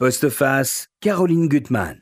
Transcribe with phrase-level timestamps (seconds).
[0.00, 2.00] Postface, Caroline Gutmann.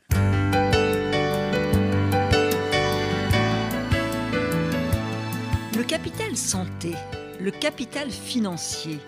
[5.75, 6.93] Le capital santé,
[7.41, 8.99] le capital financier,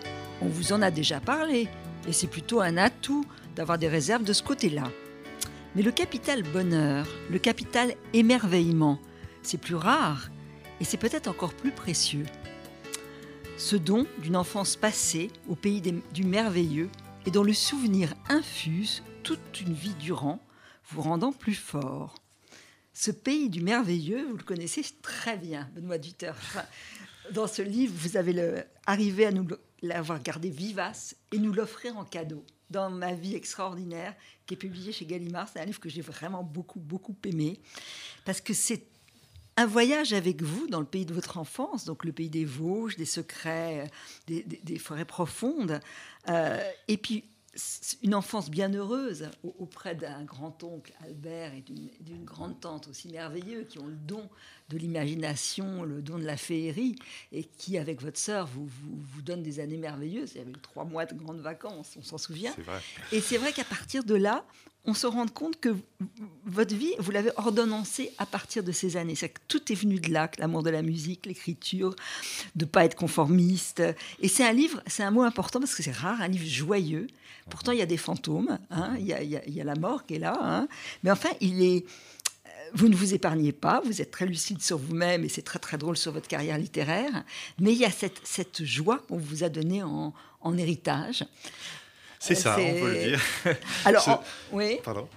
[0.41, 1.69] on vous en a déjà parlé,
[2.05, 3.23] et c'est plutôt un atout
[3.55, 4.91] d'avoir des réserves de ce côté-là.
[5.73, 8.99] Mais le capital bonheur, le capital émerveillement,
[9.41, 10.27] c'est plus rare
[10.81, 12.25] et c'est peut-être encore plus précieux.
[13.55, 16.89] Ce don d'une enfance passée au pays du merveilleux
[17.25, 20.39] et dont le souvenir infuse toute une vie durant,
[20.89, 22.15] vous rendant plus fort.
[22.93, 25.97] Ce pays du merveilleux, vous le connaissez très bien, Benoît.
[26.29, 26.63] Enfin,
[27.31, 29.47] dans ce livre, vous avez le, arrivé à nous
[29.81, 32.43] l'avoir gardé vivace et nous l'offrir en cadeau.
[32.69, 34.15] Dans ma vie extraordinaire,
[34.45, 37.59] qui est publié chez Gallimard, c'est un livre que j'ai vraiment beaucoup, beaucoup aimé,
[38.25, 38.85] parce que c'est
[39.61, 42.95] un voyage avec vous dans le pays de votre enfance, donc le pays des Vosges,
[42.97, 43.89] des secrets,
[44.27, 45.79] des, des- des forêts profondes,
[46.29, 47.23] euh, et puis
[48.01, 51.61] une enfance bien heureuse au- auprès d'un grand-oncle Albert et
[51.99, 54.29] d'une grande-tante aussi merveilleux qui ont le don
[54.69, 56.95] de l'imagination, le don de la féerie,
[57.33, 60.31] et qui, avec votre sœur, vous, vous, vous donnent des années merveilleuses.
[60.35, 62.53] Il y avait trois mois de grandes vacances, on s'en souvient.
[63.11, 64.45] Et c'est vrai qu'à partir de là,
[64.85, 65.75] on se rend compte que
[66.45, 69.13] votre vie, vous l'avez ordonnancée à partir de ces années.
[69.15, 71.95] C'est que tout est venu de là, l'amour de la musique, l'écriture,
[72.55, 73.83] de pas être conformiste.
[74.21, 77.07] Et c'est un livre, c'est un mot important parce que c'est rare, un livre joyeux.
[77.49, 79.61] Pourtant, il y a des fantômes, hein, il, y a, il y a- il y
[79.61, 80.37] a la mort qui est là.
[80.41, 80.67] hein.
[81.03, 81.85] Mais enfin, il est,
[82.47, 85.59] euh, vous ne vous épargnez pas, vous êtes très lucide sur vous-même et c'est très
[85.59, 87.23] très drôle sur votre carrière littéraire.
[87.59, 90.13] Mais il y a cette, joie qu'on vous a donnée en
[90.57, 91.23] héritage.
[92.23, 93.21] C'est Euh, ça, on peut le dire.
[93.83, 94.79] Alors, Ce- en- oui.
[94.83, 95.07] Pardon.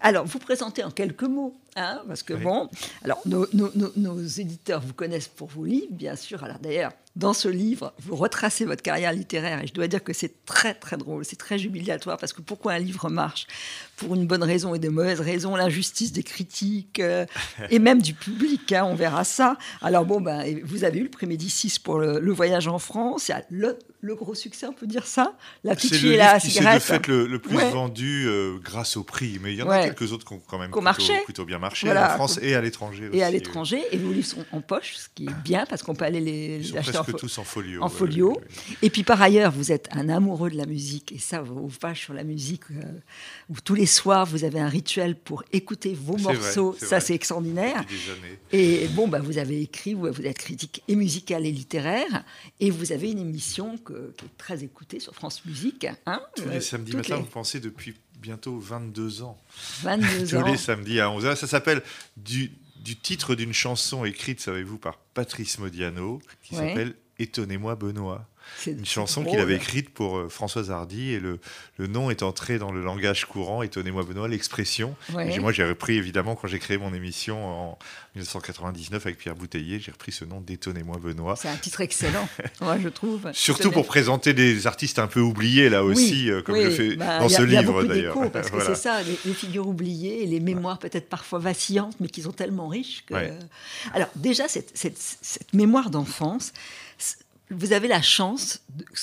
[0.00, 2.42] Alors, vous présentez en quelques mots, hein, parce que Oui.
[2.42, 2.68] bon,
[3.04, 6.42] alors nos, nos- nos- nos éditeurs vous connaissent pour vos livres, bien sûr.
[6.44, 10.12] Alors d'ailleurs, dans ce livre, vous retracez votre carrière littéraire, et je dois dire que
[10.12, 13.46] c'est très très drôle, c'est très jubilatoire, parce que pourquoi un livre marche?
[13.96, 17.24] Pour une bonne raison et de mauvaises raisons, l'injustice des critiques euh,
[17.70, 19.56] et même du public, hein, on verra ça.
[19.80, 23.28] Alors bon, ben, vous avez eu le prix Médicis pour le, le voyage en France,
[23.28, 25.34] il y a le, le gros succès, on peut dire ça,
[25.64, 26.82] la C'est petite le fille et la livre qui s'est de cigarette.
[26.82, 27.70] fait le, le plus Ouais.
[27.70, 29.38] vendu euh, grâce au prix.
[29.42, 31.14] Mais il y en a quelques autres qui ont quand même marché.
[31.24, 32.12] plutôt bien marché Voilà.
[32.12, 33.18] en France et à l'étranger aussi.
[33.18, 35.94] et à l'étranger, et vos livres sont en poche, ce qui est bien parce qu'on
[35.94, 37.82] peut aller les, Ils les sont acheter en, presque fo- tous en folio.
[37.82, 38.40] en ouais, folio.
[38.82, 42.00] Et puis par ailleurs, vous êtes un amoureux de la musique, et ça, vos pages
[42.00, 42.82] sur la musique, euh,
[43.48, 47.14] où tous les soirs, vous avez un rituel pour écouter vos vrai, morceaux, ça c'est
[47.14, 47.84] extraordinaire.
[48.52, 52.24] Et bon, bah, vous avez écrit, vous, vous êtes critique et musicale et littéraire,
[52.60, 55.86] et vous avez une émission que- qui est très écoutée sur France Musique.
[56.06, 57.94] Hein, Tous euh, les samedis toutes matins, les vous pensez depuis
[58.26, 59.38] bientôt 22 ans.
[59.82, 60.44] 22 Tous ans.
[60.46, 61.36] les samedis à 11h.
[61.36, 61.80] Ça s'appelle
[62.16, 62.50] du,
[62.80, 66.68] du titre d'une chanson écrite, savez-vous, par Patrice Modiano, qui Ouais.
[66.70, 68.26] s'appelle Étonnez-moi Benoît.
[68.66, 71.38] Une chanson qu'il avait écrite pour euh, Françoise Hardy et le,
[71.78, 74.96] le nom est entré dans le langage courant, étonnez-moi Benoît, l'expression.
[75.14, 75.38] Ouais.
[75.38, 77.78] Moi j'ai repris évidemment quand j'ai créé mon émission en
[78.14, 81.36] 1999 avec Pierre Bouteiller, j'ai repris ce nom d'étonnez-moi Benoît.
[81.36, 82.28] C'est un titre excellent,
[82.60, 83.30] moi je trouve.
[83.32, 86.96] Surtout pour présenter des artistes un peu oubliés là aussi, euh, comme oui, je fais
[86.96, 88.30] bah, dans a- ce livre d'ailleurs.
[88.32, 88.74] Parce que Voilà.
[88.74, 92.32] c'est ça, les, les figures oubliées et les mémoires peut-être parfois vacillantes, mais qui sont
[92.32, 93.14] tellement riches que.
[93.14, 93.32] Ouais.
[93.92, 96.52] Alors, déjà, cette, cette- cette mémoire d'enfance,
[97.50, 98.60] vous avez la chance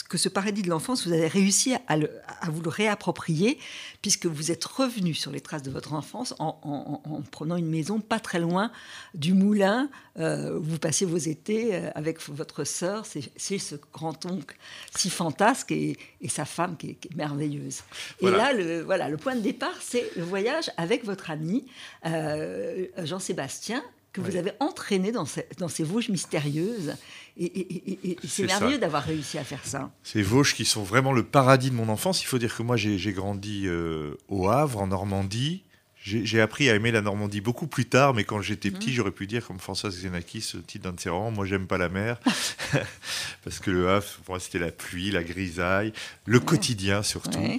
[0.09, 2.11] que ce paradis de l'enfance, vous avez réussi à, le-
[2.41, 3.57] à vous le réapproprier,
[4.01, 7.55] puisque vous êtes revenu sur les traces de votre enfance en, en- en- en prenant
[7.55, 8.69] une maison pas très loin
[9.13, 9.89] du moulin
[10.19, 13.05] euh, où vous passez vos étés euh, avec votre sœur.
[13.05, 14.57] C'est ce grand-oncle
[14.95, 17.81] si fantasque et, et sa femme qui est, qui est merveilleuse.
[18.19, 21.65] Et là, le, voilà, le point de départ, c'est le voyage avec votre ami
[22.05, 23.81] euh, Jean-Sébastien
[24.13, 26.95] que vous avez entraîné dans ces, dans ces Vosges mystérieuses.
[27.35, 29.91] Et, et- et- et- et c'est merveilleux d'avoir réussi à faire ça.
[30.03, 32.21] Ces Vosges qui sont vraiment le paradis de mon enfance.
[32.21, 35.63] Il faut dire que moi, j'ai grandi euh, au Havre, en Normandie.
[36.05, 38.75] J'ai appris à aimer la Normandie beaucoup plus tard, mais quand j'étais Mhm.
[38.77, 41.65] petit, j'aurais pu dire, comme Françoise Xenakis, ce titre d'un de ses romans, moi, j'aime
[41.65, 42.19] pas la mer.
[43.43, 45.93] Parce que le Havre, pour moi, c'était la pluie, la grisaille,
[46.25, 47.39] le quotidien surtout.
[47.39, 47.57] Ouais.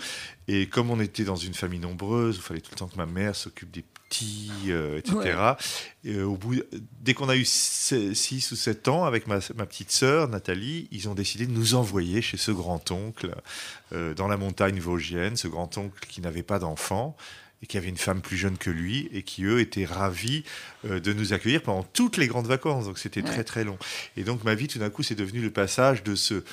[0.49, 3.07] Et comme on était dans une famille nombreuse, il fallait tout le temps que ma
[3.07, 3.85] mère s'occupe des
[4.15, 5.55] petits, euh, etc.
[6.05, 6.57] Et, euh, au bout,
[7.01, 11.09] dès qu'on a eu 6 ou 7 ans, avec ma, ma petite sœur, Nathalie, ils
[11.09, 13.35] ont décidé de nous envoyer chez ce grand-oncle
[13.93, 17.17] euh, dans la montagne vosgienne, ce grand-oncle qui n'avait pas d'enfant
[17.63, 20.45] et qui avait une femme plus jeune que lui et qui, eux, étaient ravis
[20.87, 22.85] euh, de nous accueillir pendant toutes les grandes vacances.
[22.85, 23.31] Donc c'était Ouais.
[23.31, 23.79] très très long.
[24.17, 26.45] Et donc ma vie, tout d'un coup, c'est devenu le passage de ce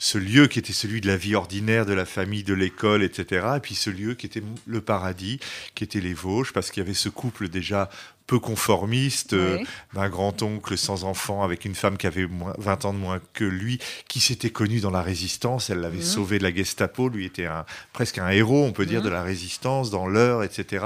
[0.00, 3.46] ce lieu qui était celui de la vie ordinaire, de la famille, de l'école, etc.
[3.58, 5.38] Et puis ce lieu qui était le paradis,
[5.74, 7.90] qui était les Vosges, parce qu'il y avait ce couple déjà
[8.30, 9.64] peu conformiste euh, Ouais.
[9.94, 13.42] d'un grand-oncle sans enfant avec une femme qui avait moins, 20 ans de moins que
[13.44, 15.68] lui, qui s'était connue dans la résistance.
[15.70, 16.02] Elle l'avait Mhm.
[16.16, 17.08] sauvé de la Gestapo.
[17.08, 19.06] Lui était un, presque un héros, on peut dire, Mhm.
[19.06, 20.84] de la résistance, dans l'heure, etc.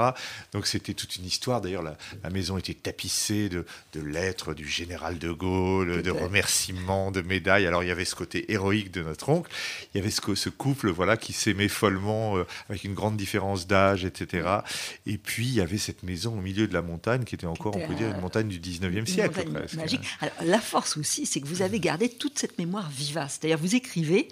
[0.53, 1.61] Donc c'était toute une histoire.
[1.61, 3.63] D'ailleurs, la, la maison était tapissée de,
[3.93, 7.67] de lettres du général de Gaulle, de remerciements, de médailles.
[7.67, 9.51] Alors il y avait ce côté héroïque de notre oncle.
[9.93, 14.03] Il y avait ce couple voilà, qui s'aimait follement, euh, avec une grande différence d'âge,
[14.03, 14.47] etc.
[15.05, 17.75] Et puis il y avait cette maison au milieu de la montagne, qui était encore,
[17.77, 19.37] on peut dire, un- une montagne du 19e Une siècle.
[19.37, 19.75] montagne presque.
[19.75, 20.01] magique.
[20.21, 23.39] Alors, la force aussi, c'est que vous avez gardé toute cette mémoire vivace.
[23.41, 24.27] D'ailleurs, vous écrivez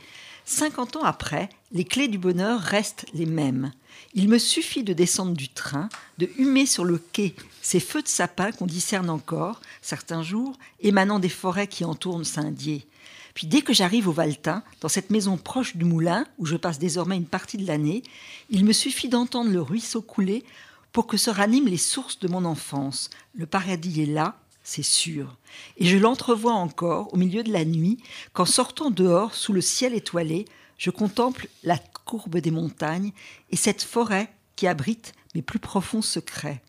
[0.45, 3.71] 50 ans après, les clés du bonheur restent les mêmes.
[4.13, 8.07] Il me suffit de descendre du train, de humer sur le quai ces feux de
[8.07, 12.85] sapin qu'on discerne encore, certains jours, émanant des forêts qui entourent Saint-Dié.
[13.33, 16.77] Puis dès que j'arrive au Valtin, dans cette maison proche du moulin, où je passe
[16.77, 18.03] désormais une partie de l'année,
[18.51, 20.43] il me suffit d'entendre le ruisseau couler
[20.93, 23.09] pour que se raniment les sources de mon enfance.
[23.33, 25.35] Le paradis est là, c'est sûr.
[25.77, 27.97] Et je l'entrevois encore au milieu de la nuit,
[28.31, 30.45] qu'en sortant dehors sous le ciel étoilé,
[30.77, 33.11] je contemple la courbe des montagnes
[33.51, 36.61] et cette forêt qui abrite mes plus profonds secrets.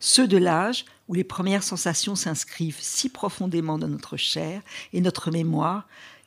[0.00, 4.62] Ceux de l'âge où les premières sensations s'inscrivent si profondément dans notre chair
[4.92, 5.86] et notre mémoire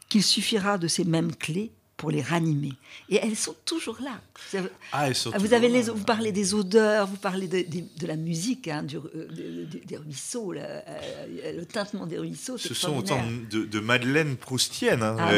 [0.09, 1.71] qu'il suffira de ces mêmes clés
[2.01, 2.73] pour les ranimer.
[3.09, 4.19] Et elles sont toujours là.
[4.51, 7.59] Vous avez, Ah, et surtout, vous, avez les, vous parlez des odeurs, vous parlez de,
[7.59, 12.07] de- de la musique, hein, du- euh, de- de- des ruisseaux, là, euh, le tintement
[12.07, 12.57] des ruisseaux.
[12.57, 13.21] Ce sont autant
[13.51, 15.03] de, de madeleines proustiennes.
[15.03, 15.15] hein.
[15.19, 15.31] Ah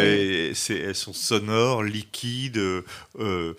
[0.56, 2.84] c'est- elles sont sonores, liquides, euh,
[3.20, 3.54] euh,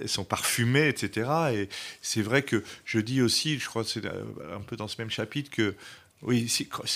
[0.00, 1.30] elles sont parfumées, etc.
[1.54, 1.68] Et
[2.02, 5.10] c'est vrai que je dis aussi, je crois que c'est un peu dans ce même
[5.10, 5.74] chapitre, que
[6.22, 6.50] oui,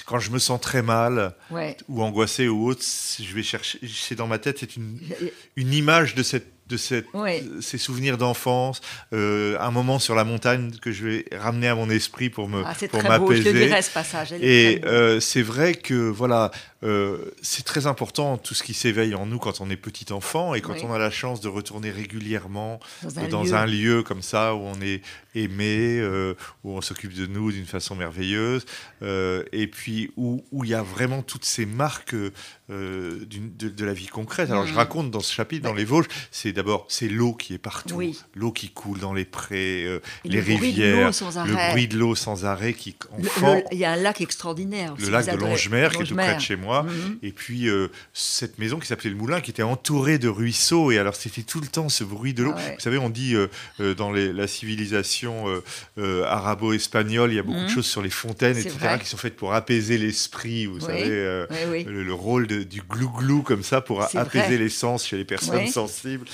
[0.07, 1.77] quand je me sens très mal Ouais.
[1.89, 3.79] ou angoissé ou autre, je vais chercher.
[3.87, 4.99] C'est dans ma tête, c'est une,
[5.57, 7.45] une image de cette de cette, Ouais.
[7.61, 8.81] ces souvenirs d'enfance,
[9.13, 12.63] euh, un moment sur la montagne que je vais ramener à mon esprit pour me
[12.65, 13.83] Ah, c'est pour m'apaiser.
[13.83, 14.33] ce passage.
[14.41, 16.51] Et euh, c'est vrai que voilà,
[16.83, 20.55] euh, c'est très important tout ce qui s'éveille en nous quand on est petit enfant
[20.55, 20.81] et quand Oui.
[20.85, 23.53] on a la chance de retourner régulièrement dans un dans lieu.
[23.55, 25.03] un lieu comme ça où on est
[25.35, 26.35] aimé, euh,
[26.65, 28.65] où on s'occupe de nous d'une façon merveilleuse,
[29.03, 33.69] euh, et puis où où il y a vraiment toutes ces marques euh, d'une- de,
[33.69, 34.51] de la vie concrète.
[34.51, 34.77] Alors je Mhm.
[34.79, 38.19] raconte dans ce chapitre, dans les Vosges, c'est d'abord c'est l'eau qui est partout, Oui.
[38.35, 42.45] l'eau qui coule dans les prés, euh, les le rivières, le bruit de l'eau sans
[42.45, 42.97] arrêt qui
[43.73, 44.95] Il y a un lac extraordinaire.
[44.99, 46.83] le si lac de Longemer, qui est tout près de chez moi.
[46.85, 47.19] Mhm.
[47.23, 47.69] Et puis
[48.13, 50.91] cette maison qui s'appelait le Moulin, qui était entourée de ruisseaux.
[50.93, 52.53] Et alors c'était tout le temps ce bruit de l'eau.
[52.55, 52.75] Ah ouais.
[52.75, 53.35] Vous savez, on dit
[53.99, 55.63] dans les- la civilisation euh,
[55.99, 57.67] euh, arabo-espagnole, il y a beaucoup Mhm.
[57.67, 58.99] de choses sur les fontaines, etc., vrai.
[58.99, 60.67] qui sont faites pour apaiser l'esprit.
[60.67, 60.81] Vous Oui.
[60.87, 61.05] savez.
[61.09, 61.85] euh, Oui, oui.
[61.85, 65.67] le, le rôle de- du glou-glou comme ça pour apaiser les sens chez les personnes
[65.69, 66.27] sensibles.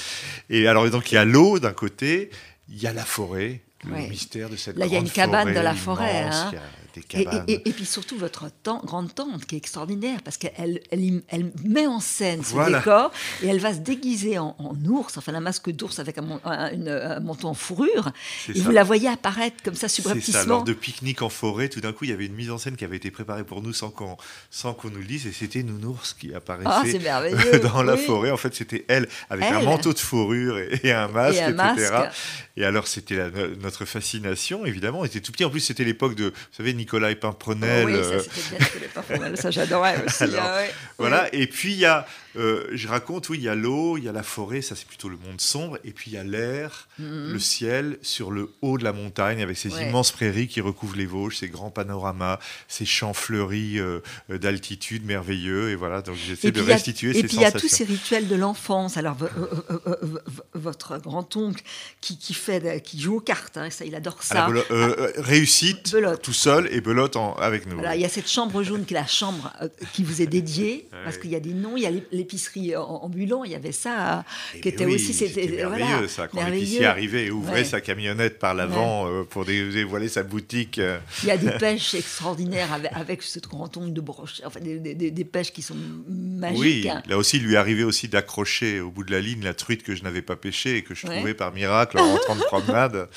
[0.50, 2.30] Et alors donc il y a l'eau d'un côté,
[2.68, 5.52] il y a la forêt, le mystère de cette Là, il y a une cabane
[5.54, 6.50] dans la immense, forêt, hein.
[6.94, 7.44] Des Et, cabanes.
[7.48, 8.46] et- et- et puis surtout votre
[8.84, 12.78] grande tante qui est extraordinaire parce qu'elle elle, y- elle met en scène ce Voilà.
[12.78, 13.10] décor
[13.42, 16.72] et elle va se déguiser en, en ours, enfin un masque d'ours avec un, un-
[16.72, 18.12] une- un manteau en fourrure.
[18.48, 18.62] Et ça.
[18.64, 20.44] vous la voyez apparaître comme ça C'est ça, subrepticement.
[20.46, 22.76] lors de pique-nique en forêt, tout d'un coup, il y avait une mise en scène
[22.76, 24.16] qui avait été préparée pour nous sans qu'on
[24.50, 26.98] sans qu'on nous le dise, et c'était Nounours qui Ah, apparaissait
[27.62, 28.00] dans la oui.
[28.04, 28.30] forêt.
[28.30, 31.50] En fait, c'était elle, avec un manteau de fourrure et, et un masque, Et un
[31.74, 31.90] etc.
[31.92, 32.16] masque.
[32.56, 33.18] Et alors, c'était
[33.62, 35.00] notre fascination, évidemment.
[35.00, 35.44] On était tout petit.
[35.44, 37.84] En plus, c'était l'époque de, vous savez, Nicolas Pimprenel.
[37.84, 39.36] Oh oui, euh, ça c'était bien, pas formel.
[39.36, 40.24] ça j'adorais aussi.
[40.24, 40.70] Alors, ah ouais.
[40.96, 42.06] Voilà, et puis il y a,
[42.36, 44.86] euh, je raconte, oui, il y a l'eau, il y a la forêt, ça c'est
[44.86, 47.32] plutôt le monde sombre, et puis il y a l'air, Mhm.
[47.32, 49.88] le ciel sur le haut de la montagne avec ces Ouais.
[49.88, 55.04] immenses prairies qui recouvrent les Vosges, ces grands panoramas, ces champs fleuris euh, euh, d'altitude
[55.04, 57.44] merveilleux, et voilà, donc j'essaie Et de y a- restituer Et ces puis il y
[57.44, 57.68] a sensations.
[57.68, 58.96] tous ces rituels de l'enfance.
[58.96, 60.18] Alors vo- euh, euh, euh, euh,
[60.54, 61.62] votre grand-oncle
[62.00, 64.48] qui, qui fait, qui joue aux cartes, hein, ça, il adore la ça.
[64.48, 66.22] belo- euh, euh, réussite, Belote.
[66.22, 67.80] tout seul, et belote en- avec nous.
[67.94, 70.88] Il y a cette chambre jaune qui est la chambre euh, qui vous est dédiée,
[70.92, 70.98] Ouais.
[71.04, 73.72] parce qu'il y a des noms, il y a l'ép- l'épicerie ambulant, il y avait
[73.72, 75.14] ça, Eh qui bien était oui, aussi.
[75.14, 77.64] C'était merveilleux voilà, ça, quand l'épicier arrivait et ouvrait Ouais.
[77.64, 80.78] sa camionnette par l'avant euh, pour dé- dévoiler sa boutique.
[80.78, 84.78] euh, Il y a des pêches extraordinaires avec, avec ce grand-oncle de broche, enfin des,
[84.78, 85.76] des- des- des pêches qui sont
[86.08, 86.58] magiques.
[86.58, 89.82] Oui, là aussi, il lui arrivait aussi d'accrocher au bout de la ligne la truite
[89.82, 91.16] que je n'avais pas pêchée et que je Ouais.
[91.16, 93.08] trouvais par miracle en rentrant de promenade.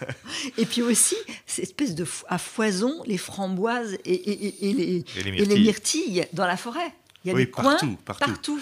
[0.58, 5.58] Et puis aussi, cette espèce de à foison, les framboises et, et- et- et les,
[5.58, 6.92] myrtilles dans la forêt.
[7.24, 8.30] Il y a Oui, des coins partout, partout.
[8.30, 8.60] partout.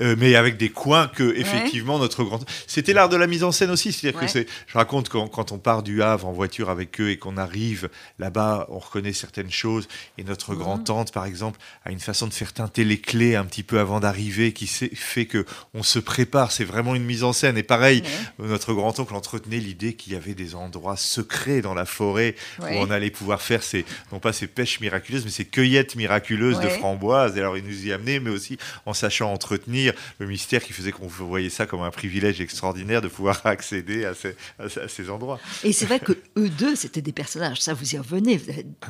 [0.00, 3.52] Euh, mais avec des coins que effectivement notre grand c'était l'art de la mise en
[3.52, 4.26] scène aussi c'est-à-dire Ouais.
[4.26, 7.18] que c'est je raconte quand, quand on part du Havre en voiture avec eux et
[7.18, 7.88] qu'on arrive
[8.18, 9.86] là-bas on reconnaît certaines choses
[10.18, 10.58] et notre Mhm.
[10.58, 14.00] grand-tante par exemple a une façon de faire teinter les clés un petit peu avant
[14.00, 18.02] d'arriver qui fait que on se prépare c'est vraiment une mise en scène et pareil
[18.40, 18.48] Ouais.
[18.48, 22.90] notre grand-oncle entretenait l'idée qu'il y avait des endroits secrets dans la forêt où on
[22.90, 27.36] allait pouvoir faire ces non pas ces pêches miraculeuses mais ces cueillettes miraculeuses de framboises
[27.36, 31.06] et alors il nous y mais aussi en sachant entretenir le mystère qui faisait qu'on
[31.06, 35.38] voyait ça comme un privilège extraordinaire de pouvoir accéder à ces, endroits.
[35.64, 37.60] Et c'est vrai que eux deux, c'était des personnages.
[37.60, 38.40] Ça, vous y revenez.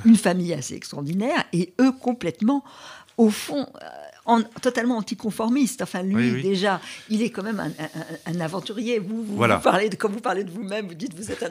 [0.05, 2.65] Une famille assez extraordinaire et eux complètement,
[3.17, 3.87] au fond, euh,
[4.31, 5.83] en- totalement anticonformistes.
[5.83, 6.43] Enfin, lui, Oui, oui.
[6.43, 8.99] déjà, il est quand même un, un- un aventurier.
[8.99, 9.57] Vous, vous, Voilà.
[9.57, 11.51] vous parlez de, quand vous parlez de vous-même, vous dites vous êtes un,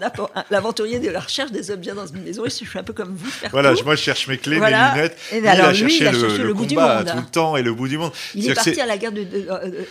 [0.50, 2.46] l'aventurier de la recherche des objets dans une maison.
[2.46, 3.30] Et je suis un peu comme vous.
[3.52, 3.84] Voilà, tout.
[3.86, 4.90] moi je cherche mes clés, Voilà.
[4.94, 5.18] mes lunettes.
[5.32, 7.06] Et Lui, alors, il a lui, il a le, cherché le le bout du monde.
[7.12, 8.12] tout le temps et le bout du monde.
[8.36, 9.24] Il est que parti à la guerre de.
[9.24, 9.28] de-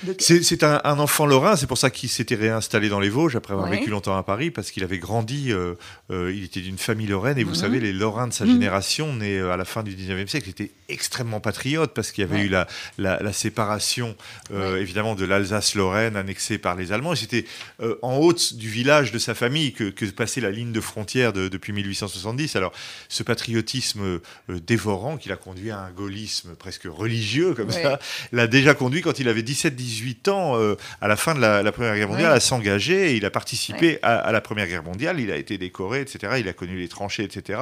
[0.05, 3.09] de- de- C'est un, un enfant lorrain, c'est pour ça qu'il s'était réinstallé dans les
[3.11, 3.79] Vosges après avoir Ouais.
[3.79, 5.75] vécu longtemps à Paris, parce qu'il avait grandi, euh,
[6.11, 7.57] euh, il était d'une famille lorraine, et vous Mhm.
[7.57, 8.53] savez, les Lorrains de sa Mhm.
[8.53, 12.27] génération, nés euh, à la fin du 19e siècle, étaient extrêmement patriotes, parce qu'il y
[12.27, 12.47] avait Ouais.
[12.47, 12.67] eu la,
[12.99, 14.17] la, la séparation,
[14.53, 17.45] euh, évidemment, de l'Alsace-Lorraine annexée par les Allemands, c'était
[17.81, 21.33] euh, en haute du village de sa famille que, que passait la ligne de frontière
[21.33, 22.57] de- depuis 1870.
[22.57, 22.73] Alors,
[23.09, 24.21] ce patriotisme euh,
[24.67, 27.99] dévorant, qui l'a conduit à un gaullisme presque religieux, comme ça,
[28.33, 31.73] l'a déjà conduit quand il avait 17-18 ans, euh, à la fin de la, la
[31.73, 33.17] Première Guerre mondiale, à s'engager.
[33.17, 35.21] Il a participé à, à la Première Guerre mondiale.
[35.21, 36.35] Il a été décoré, etc.
[36.39, 37.61] Il a connu les tranchées, etc.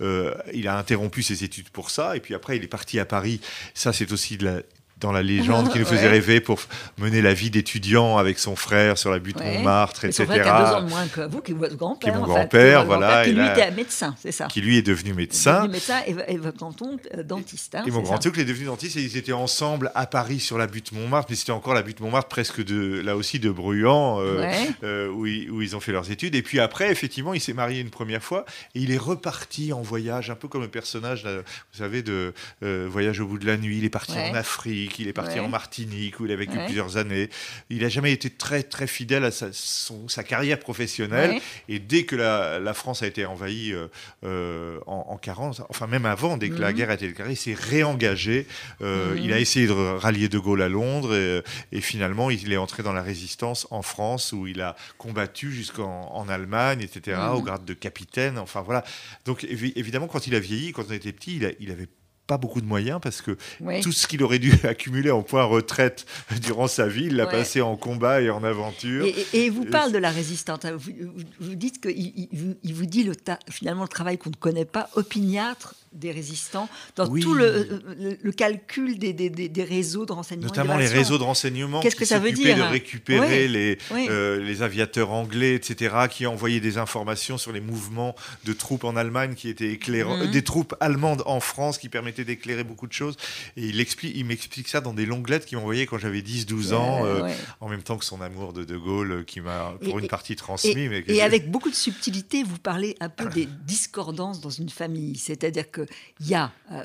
[0.00, 2.16] Euh, il a interrompu ses études pour ça.
[2.16, 3.40] Et puis après, il est parti à Paris.
[3.74, 6.08] Ça, c'est aussi de la- that dans la légende qui nous faisait Ouais.
[6.10, 6.58] rêver pour
[6.98, 9.58] mener la vie d'étudiant avec son frère sur la butte Ouais.
[9.58, 10.40] Montmartre, Mais son etc.
[10.40, 12.12] frère qui a deux ans de moins que vous, qui est votre grand-père.
[12.12, 14.46] Qui est mon grand-père, voilà, Qui lui était médecin, c'est ça.
[14.46, 15.60] Qui lui est devenu médecin.
[15.62, 17.74] Devenu médecin et, et votre canton euh, dentiste.
[17.74, 20.66] hein, Et mon grand-oncle est devenu dentiste et ils étaient ensemble à Paris sur la
[20.66, 24.40] butte Montmartre, mais c'était encore la butte Montmartre presque de là aussi de Bruyant, euh,
[24.40, 24.68] Ouais.
[24.84, 26.34] euh, où, ils, où ils ont fait leurs études.
[26.34, 28.44] Et puis après, effectivement, il s'est marié une première fois
[28.74, 32.32] et il est reparti en voyage, un peu comme le personnage, là, vous savez, de
[32.62, 33.78] euh, Voyage au bout de la nuit.
[33.78, 35.44] Il est parti en Afrique, il est parti Ouais.
[35.44, 36.64] en Martinique où il a vécu Ouais.
[36.66, 37.28] plusieurs années.
[37.70, 41.30] Il n'a jamais été très très fidèle à sa, son- sa carrière professionnelle.
[41.32, 41.42] Ouais.
[41.68, 43.88] Et dès que la, la France a été envahie euh,
[44.24, 46.76] euh, en, en 40, enfin même avant, dès que la Mhm.
[46.76, 48.46] guerre a été déclarée, il s'est réengagé.
[48.82, 49.18] Euh, Mhm.
[49.24, 51.42] Il a essayé de rallier De Gaulle à Londres et,
[51.76, 56.10] et finalement il est entré dans la résistance en France où il a combattu jusqu'en
[56.12, 57.34] en Allemagne, etc., Mhm.
[57.34, 58.38] au grade de capitaine.
[58.38, 58.84] Enfin voilà.
[59.24, 61.88] Donc évi- évidemment, quand il a vieilli, quand on était petit, il, a- il avait
[62.26, 63.36] pas beaucoup de moyens parce que
[63.82, 66.06] tout ce qu'il aurait dû accumuler en points retraite
[66.42, 67.30] durant sa vie, il l'a Ouais.
[67.32, 69.04] passé en combat et en aventure.
[69.04, 70.64] Et, et- et il vous parle de la résistante.
[70.64, 70.72] hein.
[70.76, 74.16] Vous, vous- vous dites qu'il il, vous- il vous dit le ta- finalement le travail
[74.18, 77.20] qu'on ne connaît pas, opiniâtre des résistants, dans Oui.
[77.20, 80.46] tout le, le- le calcul des, des- des- des réseaux de renseignement.
[80.46, 84.06] Notamment les réseaux de renseignement Qu'est-ce qui que ça veut dire de récupérer les, Oui.
[84.08, 88.96] euh, les aviateurs anglais, etc., qui envoyaient des informations sur les mouvements de troupes en
[88.96, 90.22] Allemagne qui étaient Mhm.
[90.22, 93.16] euh, des troupes allemandes en France qui permettaient d'éclairer beaucoup de choses.
[93.56, 96.72] Et il, explique, il m'explique ça dans des longues lettres qu'il m'envoyait quand j'avais 10-12
[96.72, 97.34] ans, Euh, euh, ouais.
[97.60, 100.08] en même temps que son amour de De Gaulle euh, qui m'a pour Et- une
[100.08, 100.70] partie transmis.
[100.72, 104.50] Et, mais que et avec beaucoup de subtilité, vous parlez un peu des discordances dans
[104.50, 105.16] une famille.
[105.16, 105.70] C'est-à-dire
[106.18, 106.84] qu'il y a euh,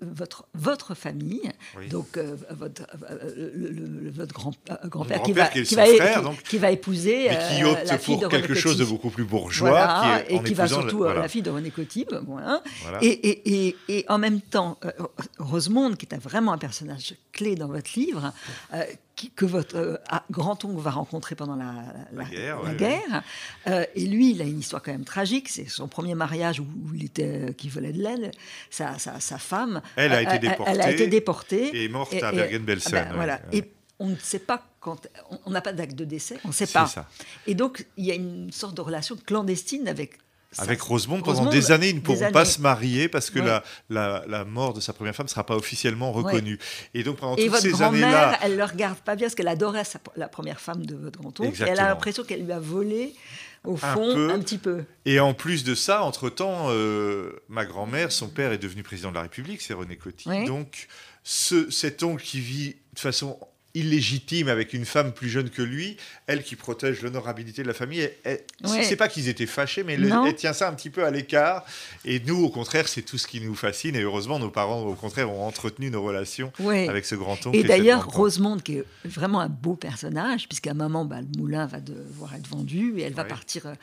[0.00, 1.88] votre, votre famille, Oui.
[1.88, 4.52] donc euh, votre, euh, le- le- le- votre grand,
[4.84, 6.42] grand-père qui, grand-père va, qui va, frère, qui- donc.
[6.42, 9.24] qui va épouser mais qui opte la fille pour de quelque chose de beaucoup plus
[9.24, 9.70] bourgeois.
[9.70, 11.20] Voilà, qui est, et qui va surtout voilà.
[11.22, 11.70] la fille de René
[12.26, 12.62] voilà.
[12.82, 12.98] Voilà.
[13.02, 14.78] Et, et, et, et en même temps,
[15.38, 18.32] Rosemonde, qui est vraiment un personnage clé dans votre livre,
[19.16, 21.72] qui- que votre euh, ah, grand-oncle va rencontrer pendant la,
[22.12, 23.22] La guerre, la ouais, guerre.
[23.68, 25.48] Euh, et lui, il a une histoire quand même tragique.
[25.48, 28.30] C'est son premier mariage où, où il était, euh, qui volait de l'aile.
[28.70, 31.76] Sa, sa, sa femme, Elle a été déportée Elle a été déportée.
[31.76, 32.92] et est morte Et- à Bergen-Belsen.
[32.96, 33.16] ah ben, ouais.
[33.16, 33.40] voilà.
[33.52, 35.06] Et on ne sait pas quand.
[35.46, 36.38] on- n'a pas d'acte de décès.
[36.44, 36.86] On ne sait pas.
[36.86, 37.08] ça.
[37.46, 40.18] Et donc, il y a une sorte de relation clandestine avec.
[40.58, 43.46] Avec Rosemonde, pendant des années, ils ne pourront pas se marier parce que Ouais.
[43.46, 46.58] la, la, la mort de sa première femme ne sera pas officiellement reconnue.
[46.94, 49.34] Et donc pendant Et toutes ces grand-mère, années-là, elle ne le regarde pas bien parce
[49.34, 51.62] qu'elle adorait sa- la première femme de votre grand-oncle.
[51.66, 53.14] Elle a l'impression qu'elle lui a volé,
[53.64, 54.30] au Un fond, peu.
[54.30, 54.84] un petit peu.
[55.06, 59.14] et en plus de ça, entre-temps, euh, ma grand-mère, son père est devenu président de
[59.14, 60.28] la République, c'est René Coty.
[60.28, 60.44] Oui.
[60.44, 60.86] Donc
[61.22, 63.38] ce, cet oncle qui vit de façon
[63.74, 68.08] illégitime avec une femme plus jeune que lui, elle qui protège l'honorabilité de la famille.
[68.24, 68.82] Elle, Ouais.
[68.84, 71.64] C'est pas qu'ils étaient fâchés, mais elle, elle tient ça un petit peu à l'écart.
[72.04, 73.94] Et nous, au contraire, c'est tout ce qui nous fascine.
[73.96, 76.88] Et heureusement, nos parents, au contraire, ont entretenu nos relations Ouais.
[76.88, 77.56] avec ce grand-oncle.
[77.56, 78.06] Et d'ailleurs.
[78.08, 82.34] Rosemonde, qui est vraiment un beau personnage, puisqu'à un moment, bah, le moulin va devoir
[82.34, 83.74] être vendu et elle va partir euh,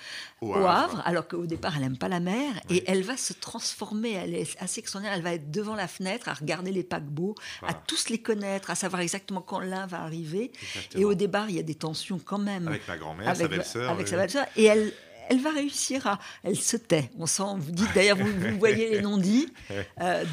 [0.42, 0.70] Au au, Havre.
[0.70, 1.04] Havre.
[1.06, 4.56] alors qu'au départ, elle n'aime pas la mer, et elle va se transformer, elle est
[4.62, 7.36] assez extraordinaire, elle va être devant la fenêtre à regarder les paquebots,
[7.68, 10.52] à tous les connaître, à savoir exactement quand l'un va arriver.
[10.76, 11.02] Exactement.
[11.02, 13.90] Et au départ, il y a des tensions quand même Avec ma grand-mère, sa belle-sœur.
[13.92, 14.92] avec sa belle-sœur, et elle,
[15.30, 16.20] elle va réussir à.
[16.44, 17.10] Elle se tait.
[17.18, 19.48] On sent, vous dites d'ailleurs, vous, vous voyez les non-dits
[20.02, 20.26] euh,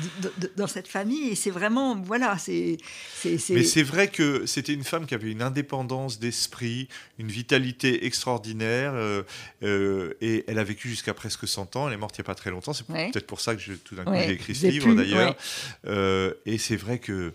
[0.57, 1.95] dans cette famille, et c'est vraiment.
[1.95, 2.78] Voilà, c'est.
[3.14, 6.88] c'est- c'est- Mais c'est vrai que c'était une femme qui avait une indépendance d'esprit,
[7.21, 9.23] une vitalité extraordinaire, euh,
[9.62, 11.87] euh, et elle a vécu jusqu'à presque 100 ans.
[11.87, 12.73] Elle est morte il n'y a pas très longtemps.
[12.73, 13.11] C'est Ouais.
[13.12, 15.37] peut-être pour ça que je- tout d'un coup Ouais, j'ai écrit ce livre d'ailleurs.
[15.87, 16.35] ouais.
[16.45, 17.33] Et c'est vrai que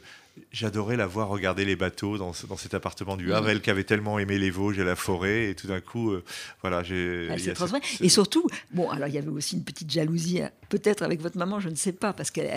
[0.51, 3.45] j'adorais la voir regarder les bateaux dans, dans cet appartement du Havre.
[3.45, 3.49] Mhm.
[3.51, 6.23] Elle qui avait tellement aimé les Vosges et la forêt, et tout d'un coup, euh,
[6.61, 7.27] voilà, j'ai.
[7.29, 7.85] Elle s'est transformée.
[7.85, 11.21] cette- Et surtout, bon, alors il y avait aussi une petite jalousie, hein, peut-être avec
[11.21, 12.47] votre maman, je ne sais pas, parce qu'elle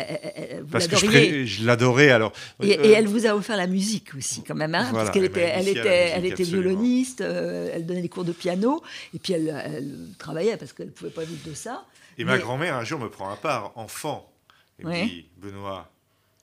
[0.63, 0.97] vous Parce que
[1.45, 2.33] je, l'adorais alors.
[2.63, 5.11] Et, Euh, et elle vous a offert la musique aussi, quand même, hein, Voilà, parce
[5.15, 5.81] qu'elle était, elle était,
[6.15, 6.63] elle était absolument.
[6.71, 8.83] violoniste, euh, elle donnait des cours de piano,
[9.15, 11.85] et puis elle, elle travaillait parce qu'elle ne pouvait pas vivre de ça.
[12.19, 14.33] Et ma grand-mère, un jour, me prend à part, enfant,
[14.81, 15.03] et Ouais.
[15.03, 15.91] me dit Benoît,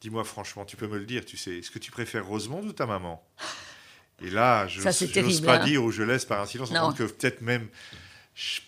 [0.04, 2.74] dis-moi franchement, tu peux me le dire, tu sais, est-ce que tu préfères Rosemonde ou
[2.74, 3.26] ta maman?
[4.22, 5.64] Et là, je n'ose pas hein.
[5.64, 7.70] dire ou je laisse par un silence entendre que peut-être même.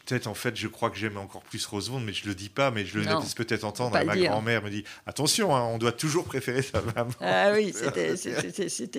[0.06, 2.70] Peut-être en fait, je crois que j'aime encore plus Rosemonde, mais je le dis pas,
[2.70, 3.98] mais je le Non, laisse peut-être entendre.
[4.06, 7.10] ma grand-mère me dit attention, hein, on doit toujours préférer sa maman.
[7.20, 8.16] Ah oui, c'était-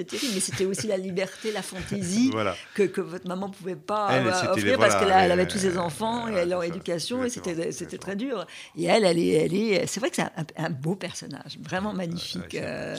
[0.04, 2.56] terrible, mais c'était aussi la liberté, la fantaisie Voilà.
[2.75, 5.46] que, que votre maman ne pouvait pas Elle, euh, offrir les- parce qu'elle elle avait
[5.46, 8.44] tous ses enfants et ça, éducation et c'était très dur.
[8.76, 11.92] Et elle, elle est, elle est, c'est vrai que c'est un, un beau personnage, vraiment
[11.92, 12.54] magnifique.
[12.54, 12.96] Ouais, euh,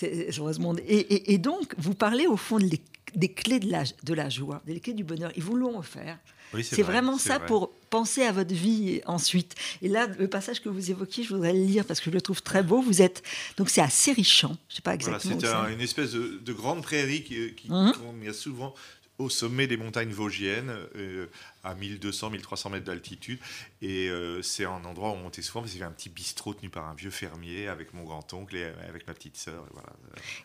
[0.00, 0.30] vrai.
[0.38, 0.80] Rosemonde.
[0.86, 2.80] Et, et- et donc, vous parlez au fond de les-
[3.14, 5.30] des clés de la, de la joie, des clés du bonheur.
[5.36, 6.18] Ils vous l'ont offert.
[6.54, 7.46] Oui, C'est vrai, vraiment ça vrai.
[7.46, 9.54] pour penser à votre vie ensuite.
[9.80, 12.20] Et là, le passage que vous évoquiez, je voudrais le lire parce que je le
[12.20, 12.82] trouve très beau.
[12.82, 13.22] Vous êtes
[13.56, 15.40] donc c'est à Sérichant, je sais pas Voilà, exactement.
[15.40, 17.92] c'est un- une espèce de, de grande prairie qui, qui qu'on
[18.22, 18.74] y a souvent
[19.18, 21.26] au sommet des montagnes vosgiennes, euh,
[21.64, 23.38] à 1200-1300 mètres d'altitude.
[23.80, 26.08] Et euh, c'est un endroit où on montait souvent parce qu'il y avait un petit
[26.08, 29.64] bistrot tenu par un vieux fermier avec mon grand-oncle et avec ma petite sœur.
[29.64, 29.88] et Voilà.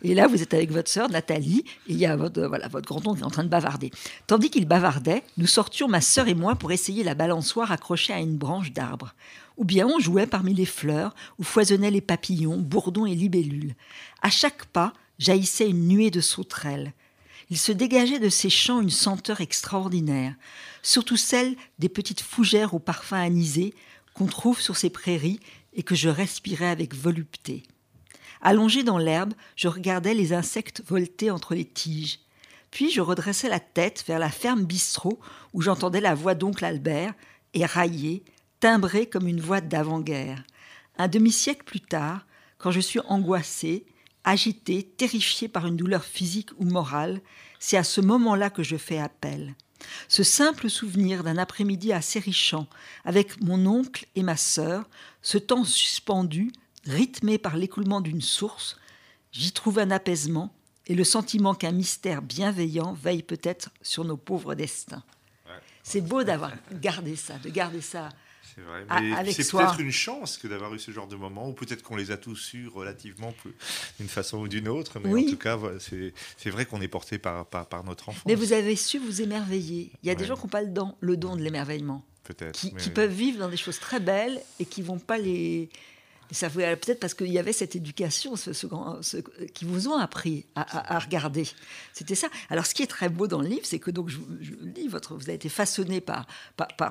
[0.03, 2.87] Et là, vous êtes avec votre sœur Nathalie, et il y a votre, voilà, votre
[2.87, 3.91] grand-oncle est en train de bavarder.
[4.27, 8.19] Tandis qu'il bavardait, nous sortions, ma sœur et moi, pour essayer la balançoire accrochée à
[8.19, 9.15] une branche d'arbre.
[9.57, 13.75] Ou bien on jouait parmi les fleurs, où foisonnaient les papillons, bourdons et libellules.
[14.21, 16.93] À chaque pas, jaillissait une nuée de sauterelles.
[17.49, 20.35] Il se dégageait de ces champs une senteur extraordinaire,
[20.81, 23.73] surtout celle des petites fougères au parfum anisé
[24.13, 25.39] qu'on trouve sur ces prairies
[25.73, 27.63] et que je respirais avec volupté.
[28.41, 32.19] Allongé dans l'herbe, je regardais les insectes volter entre les tiges.
[32.69, 35.19] Puis je redressais la tête vers la ferme bistrot
[35.53, 37.13] où j'entendais la voix d'oncle Albert,
[37.53, 38.23] éraillée,
[38.59, 40.43] timbrée comme une voix d'avant-guerre.
[40.97, 42.25] Un demi-siècle plus tard,
[42.57, 43.85] quand je suis angoissée,
[44.27, 47.21] agitée, terrifiée par une douleur physique ou morale,
[47.59, 49.55] c'est à ce moment-là que je fais appel.
[50.09, 52.67] Ce simple souvenir d'un après-midi assez richant,
[53.05, 54.89] avec mon oncle et ma sœur,
[55.21, 56.51] ce temps suspendu,
[56.85, 58.77] rythmé par l'écoulement d'une source,
[59.31, 60.53] j'y trouve un apaisement
[60.87, 65.03] et le sentiment qu'un mystère bienveillant veille peut-être sur nos pauvres destins.
[65.83, 68.09] C'est beau d'avoir gardé ça, de garder ça.
[68.57, 68.85] C'est vrai.
[69.01, 71.83] Mais avec c'est peut-être une chance que d'avoir eu ce genre de moment, ou peut-être
[71.83, 73.31] qu'on les a tous eus relativement
[73.99, 74.99] d'une façon ou d'une autre.
[74.99, 75.27] Mais Oui.
[75.27, 78.23] en tout cas, c'est vrai qu'on est porté par, par, par notre enfance.
[78.25, 79.91] Mais vous avez su vous émerveiller.
[80.01, 82.53] Il y a des gens qui n'ont pas le don, le don de l'émerveillement, Peut-être.
[82.59, 85.69] qui, mais- qui peuvent vivre dans des choses très belles et qui vont pas les.
[86.31, 88.67] Ça vous- peut-être parce qu'il y avait cette éducation, ce, ce
[89.01, 89.17] ce-
[89.53, 91.47] qui vous ont appris à, regarder.
[91.93, 92.27] C'était ça.
[92.49, 94.87] Alors, ce qui est très beau dans le livre, c'est que donc je, je lis,
[94.87, 96.27] votre, vous avez été façonné par,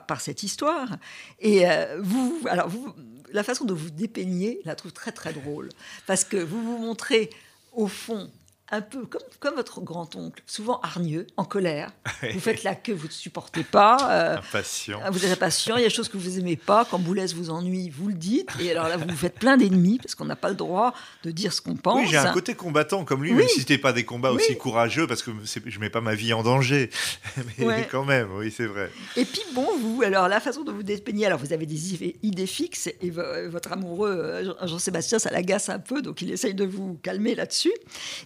[0.07, 0.97] par, cette histoire,
[1.41, 2.95] et euh, vous, alors vous,
[3.33, 5.69] la façon dont vous dépeignez, la trouve très très drôle,
[6.07, 7.31] parce que vous vous montrez
[7.73, 8.31] au fond
[8.73, 11.93] un peu comme, comme votre grand-oncle, souvent hargneux, en colère.
[12.33, 13.97] Vous faites la queue, vous ne supportez pas.
[14.11, 15.01] euh, Impatient.
[15.13, 16.85] Vous êtes impatient, il y a des choses que vous aimez pas.
[16.85, 18.49] Quand Boulez vous ennuie, vous le dites.
[18.61, 21.31] Et alors là, vous vous faites plein d'ennemis parce qu'on n'a pas le droit de
[21.31, 22.01] dire ce qu'on pense.
[22.01, 23.39] Oui, j'ai un côté combattant comme lui, Oui.
[23.39, 25.31] même si c'était pas des combats aussi courageux, parce que
[25.65, 26.91] je mets pas ma vie en danger.
[27.59, 27.89] Mais Ouais.
[27.91, 28.91] quand même, oui, c'est vrai.
[29.17, 32.47] Et puis bon, vous, alors la façon dont vous dépeignez, alors vous avez des idées-
[32.47, 36.55] fixes et vo- votre amoureux euh, Jean- Jean-Sébastien, ça l'agace un peu, donc il essaye
[36.55, 37.73] de vous calmer là-dessus.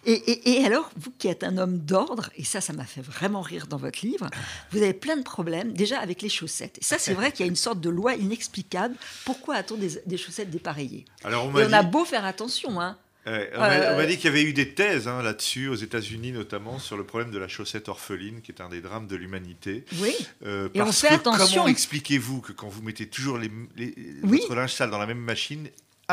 [0.07, 3.00] Et, et- et alors, vous qui êtes un homme d'ordre, et ça, ça m'a fait
[3.02, 4.28] vraiment rire dans votre livre,
[4.70, 6.78] vous avez plein de problèmes, déjà avec les chaussettes.
[6.80, 8.94] Et ça, c'est vrai qu'il y a une sorte de loi inexplicable.
[9.24, 11.04] Pourquoi a-t-on des, des chaussettes dépareillées?
[11.24, 12.96] Alors on Et m'a on a dit, beau faire attention, hein.
[13.26, 16.32] Ouais, on m'a m'a dit qu'il y avait eu des thèses hein, là-dessus, aux États-Unis
[16.32, 19.84] notamment, sur le problème de la chaussette orpheline, qui est un des drames de l'humanité.
[20.00, 20.14] Oui.
[20.46, 21.60] Euh, Et on fait que attention.
[21.62, 24.38] Comment expliquez-vous que quand vous mettez toujours les, les- Oui.
[24.40, 25.68] votre linge sale dans la même machine,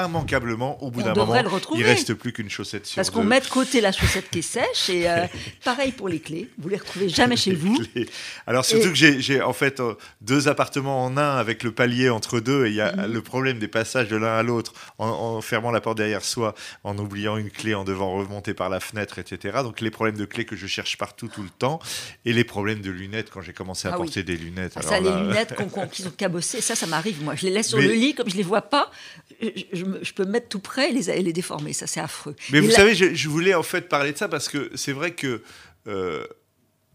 [0.06, 1.36] immanquablement, au bout d'un moment,
[1.76, 4.42] il reste plus qu'une chaussette sur Parce qu'on met de côté la chaussette qui est
[4.42, 5.26] sèche et euh,
[5.64, 6.50] pareil pour les clés.
[6.58, 7.78] Vous les retrouvez jamais chez vous.
[7.94, 8.10] Clés.
[8.46, 12.10] Alors surtout Et- que j'ai- en fait euh, deux appartements en un avec le palier
[12.10, 13.12] entre deux et il y a Mhm.
[13.14, 16.56] le problème des passages de l'un à l'autre en, en fermant la porte derrière soi,
[16.84, 19.60] en oubliant une clé, en devant remonter par la fenêtre, etc.
[19.64, 21.80] Donc les problèmes de clés que je cherche partout tout le temps
[22.26, 24.06] et les problèmes de lunettes quand j'ai commencé à Ah oui.
[24.08, 24.74] porter des lunettes.
[24.76, 27.36] Ah, Alors ça, là, les lunettes qu'on- qu'on- qui sont cabossées, ça, ça m'arrive, moi.
[27.36, 28.92] Je les laisse sur Mais- le lit, comme je les vois pas,
[29.42, 31.74] je, peux me mettre tout près et les, et les déformer.
[31.74, 32.36] Ça, c'est affreux.
[32.52, 34.72] Mais Et vous là- savez, je, je voulais en fait parler de ça parce que
[34.76, 35.42] c'est vrai que
[35.88, 36.26] euh,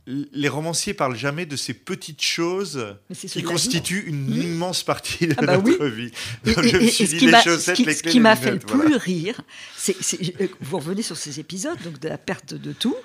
[0.07, 2.96] les romanciers parlent jamais de ces petites choses
[3.28, 4.42] qui constituent une Mmh.
[4.42, 6.07] immense partie de Ah bah notre oui.
[6.07, 6.11] vie.
[6.44, 8.35] Et, Donc, et- je me suis dit qui les chaussettes, qui- les ce qui m'a
[8.35, 8.85] fait le voilà.
[8.85, 9.40] plus rire,
[9.76, 9.94] c'est
[10.40, 12.96] euh, vous revenez sur ces épisodes, donc de la perte de tout,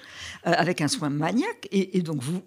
[0.43, 2.41] avec un soin maniaque, et, donc vous,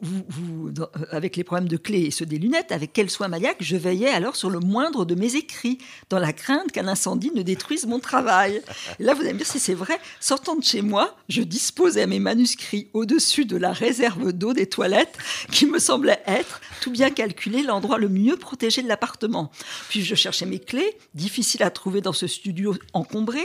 [0.79, 3.77] euh, avec les problèmes de clés et ceux des lunettes, avec quel soin maniaque je
[3.77, 7.87] veillais alors sur le moindre de mes écrits, dans la crainte qu'un incendie ne détruise
[7.87, 8.63] mon travail.
[8.99, 9.99] Là, vous allez me dire si c'est vrai.
[10.21, 15.17] Sortant de chez moi, je disposais mes manuscrits au-dessus de la réserve d'eau des toilettes,
[15.51, 19.51] qui me semblait être, tout bien calculé, l'endroit le mieux protégé de l'appartement.
[19.89, 23.41] Puis je cherchais mes clés, difficiles à trouver dans ce studio encombré.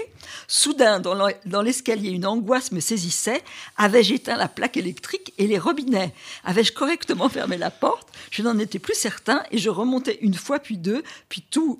[0.47, 3.43] Soudain, dans l'escalier, une angoisse me saisissait.
[3.77, 8.07] Avais-je éteint la plaque électrique et les robinets Avais-je correctement fermé la porte?
[8.31, 11.79] Je n'en étais plus certain et je remontais une fois puis deux, puis tout.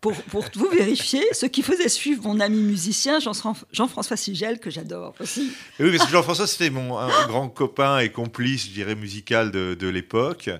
[0.00, 3.32] Pour, pour tout vérifier, ce qui faisait suivre mon ami musicien Jean-
[3.72, 5.50] Jean-François Sigel, que j'adore aussi.
[5.80, 6.90] Oui, parce que Jean-François, c'était mon
[7.26, 10.50] grand copain et complice, je dirais, musical de, de l'époque.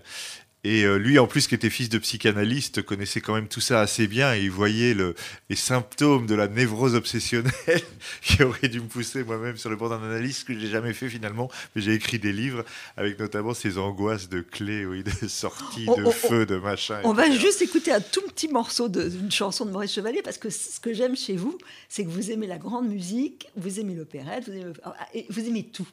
[0.65, 3.81] Et euh, lui, en plus, qui était fils de psychanalyste, connaissait quand même tout ça
[3.81, 5.15] assez bien et il voyait le,
[5.49, 7.53] les symptômes de la névrose obsessionnelle
[8.23, 10.93] qui aurait dû me pousser moi-même sur le bord d'un analyse, ce que j'ai jamais
[10.95, 11.49] fait finalement.
[11.75, 12.65] Mais j'ai écrit des livres
[12.97, 17.01] avec notamment ces angoisses de clés, oui, de sortie, de feu, de machin.
[17.05, 20.51] On va juste écouter un tout petit morceau d'une chanson de Maurice Chevalier parce que
[20.51, 21.57] ce que j'aime chez vous,
[21.89, 24.51] c'est que vous aimez la grande musique, vous aimez l'opérette,
[25.31, 25.89] vous aimez tout.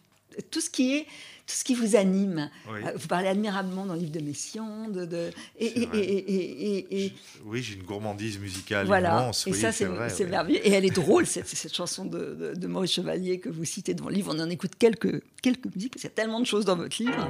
[0.52, 1.04] Tout ce qui est,
[1.48, 2.50] tout ce qui vous anime.
[2.72, 2.80] Oui.
[2.86, 7.14] Euh, Vous parlez admirablement dans le livre de Messiaen, de, de- et, et- et-
[7.46, 9.10] Oui, j'ai une gourmandise musicale voilà.
[9.22, 9.46] immense.
[9.48, 10.30] et oui, ça, c'est vrai, c'est oui.
[10.32, 10.66] merveilleux.
[10.68, 13.94] Et elle est drôle, cette, cette chanson de, de- de Maurice Chevalier que vous citez
[13.94, 14.34] dans le livre.
[14.36, 17.02] On en écoute quelques, quelques musiques, parce qu'il y a tellement de choses dans votre
[17.02, 17.30] livre.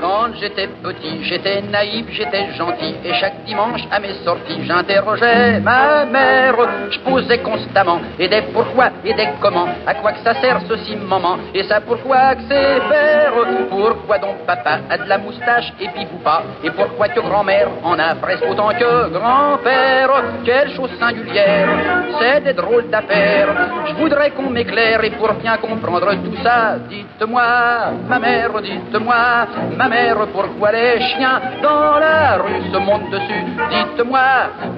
[0.00, 6.04] Quand j'étais petit, j'étais naïf, j'étais gentil, et chaque dimanche à mes sorties, j'interrogeais ma
[6.06, 6.54] mère.
[6.90, 10.96] Je posais constamment, et des pourquoi, et des comment, à quoi que ça sert ceci
[10.96, 13.32] moment, et ça pourquoi que c'est faire.
[13.68, 17.98] Pourquoi donc papa a de la moustache et pipou pas, et pourquoi que grand-mère en
[17.98, 20.10] a presque autant que grand-père?
[20.44, 21.68] Quelle chose singulière,
[22.18, 23.48] c'est des drôles d'affaires.
[23.86, 27.42] Je voudrais qu'on m'éclaire, et pour bien comprendre tout ça, dites-moi,
[28.08, 33.44] ma mère, dites-moi, ma mère, pourquoi les chiens dans la rue se montent dessus?
[33.70, 34.20] Dites-moi,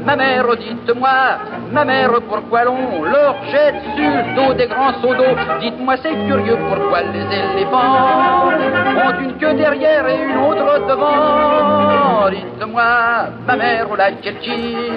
[0.05, 1.38] ma mère, dites-moi,
[1.70, 5.35] ma mère, pourquoi l'on leur jette dessus le dos des grands seaux d'eau?
[5.61, 12.31] Dites-moi, c'est curieux, pourquoi les éléphants ont une queue derrière et une autre devant?
[12.31, 14.51] Dites-moi, ma mère, laquelle qui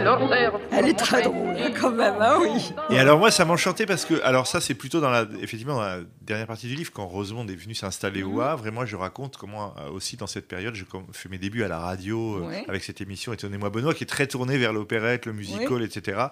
[0.03, 2.73] leur sert Elle est très drôle, hein, quand même, hein, oui.
[2.89, 5.81] Et alors moi, ça m'enchantait parce que, alors ça, c'est plutôt dans la, effectivement, dans
[5.81, 8.95] la dernière partie du livre, quand Rosemonde est venu s'installer au Havre, et moi, je
[8.95, 12.47] raconte comment euh, aussi dans cette période, je fais mes débuts à la radio euh,
[12.47, 12.65] Ouais.
[12.67, 16.27] avec cette émission Étonnez-moi Benoît, qui est très tournée vers l'opérette, le musical, etc.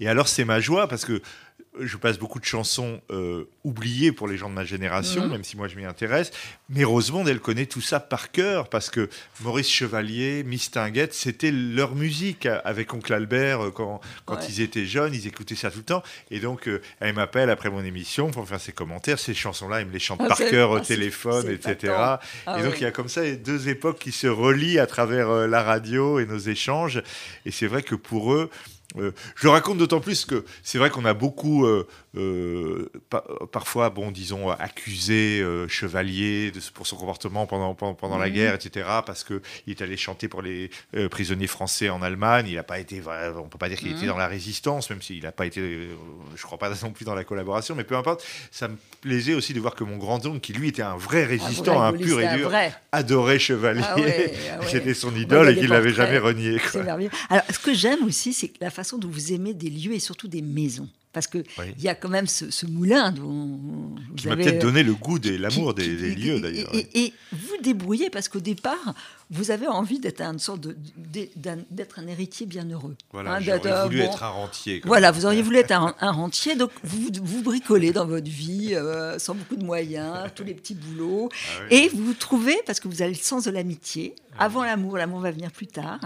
[0.00, 1.20] Et alors, c'est ma joie parce que
[1.80, 5.30] je passe beaucoup de chansons euh, oubliées pour les gens de ma génération, Mhm.
[5.30, 6.32] même si moi je m'y intéresse.
[6.70, 9.08] Mais Rosemonde, elle connaît tout ça par cœur parce que
[9.42, 14.46] Maurice Chevalier, Miss Tinguette, c'était leur musique avec Oncle Albert euh, quand, quand Ouais.
[14.48, 16.02] ils étaient jeunes, ils écoutaient ça tout le temps.
[16.32, 19.20] Et donc, euh, elle m'appelle après mon émission pour faire ses commentaires.
[19.20, 21.92] Ces chansons-là, elle me les chante Ah, par cœur au ah, téléphone, etc.
[21.96, 22.20] Ah
[22.58, 22.78] et donc, oui.
[22.80, 26.18] il y a comme ça deux époques qui se relient à travers euh, la radio
[26.18, 27.02] et nos échanges.
[27.46, 28.50] Et c'est vrai que pour eux,
[28.96, 31.86] euh, je raconte d'autant plus que c'est vrai qu'on a beaucoup, euh,
[32.18, 38.18] euh, pa- parfois, bon, disons, accusé euh, Chevalier de, pour son comportement pendant, pendant, pendant
[38.18, 38.34] la Mhm.
[38.34, 42.46] guerre, etc., parce qu'il est allé chanter pour les euh, prisonniers français en Allemagne.
[42.48, 43.02] Il n'a pas été,
[43.36, 44.08] on peut pas dire qu'il était Mhm.
[44.08, 45.88] dans la résistance, même s'il n'a pas été,
[46.36, 48.24] je crois pas non plus dans la collaboration, mais peu importe.
[48.50, 51.80] Ça me plaisait aussi de voir que mon grand-oncle, qui lui était un vrai résistant,
[51.82, 52.52] un, vrai pur et dur,
[52.92, 53.82] adorait Chevalier.
[53.84, 54.66] Ah ouais, ah ouais.
[54.68, 56.06] C'était son idole et qu'il l'avait portraits.
[56.06, 56.58] jamais renié.
[56.72, 56.82] quoi.
[57.30, 60.28] Alors, ce que j'aime aussi, c'est la façon dont vous aimez des lieux et surtout
[60.28, 60.88] des maisons.
[61.12, 61.64] Parce qu'il Oui.
[61.78, 65.38] y a quand même ce, ce moulin dont Qui m'a peut-être donné le goût et
[65.38, 66.74] l'amour des, lieux et- d'ailleurs.
[66.74, 68.94] Et, et vous débrouillez parce qu'au départ,
[69.30, 70.76] vous avez envie d'être une sorte de,
[71.70, 72.96] d'être un héritier bienheureux.
[73.12, 74.80] Voilà, Hein, j'aurais voulu bon, être un rentier.
[74.84, 78.74] Voilà, vous auriez voulu être un, un rentier, donc vous, vous bricolez dans votre vie
[78.74, 81.28] euh, sans beaucoup de moyens, tous les petits boulots.
[81.32, 81.76] Ah oui.
[81.76, 85.20] Et vous vous trouvez, parce que vous avez le sens de l'amitié, avant l'amour, l'amour
[85.20, 86.00] va venir plus tard,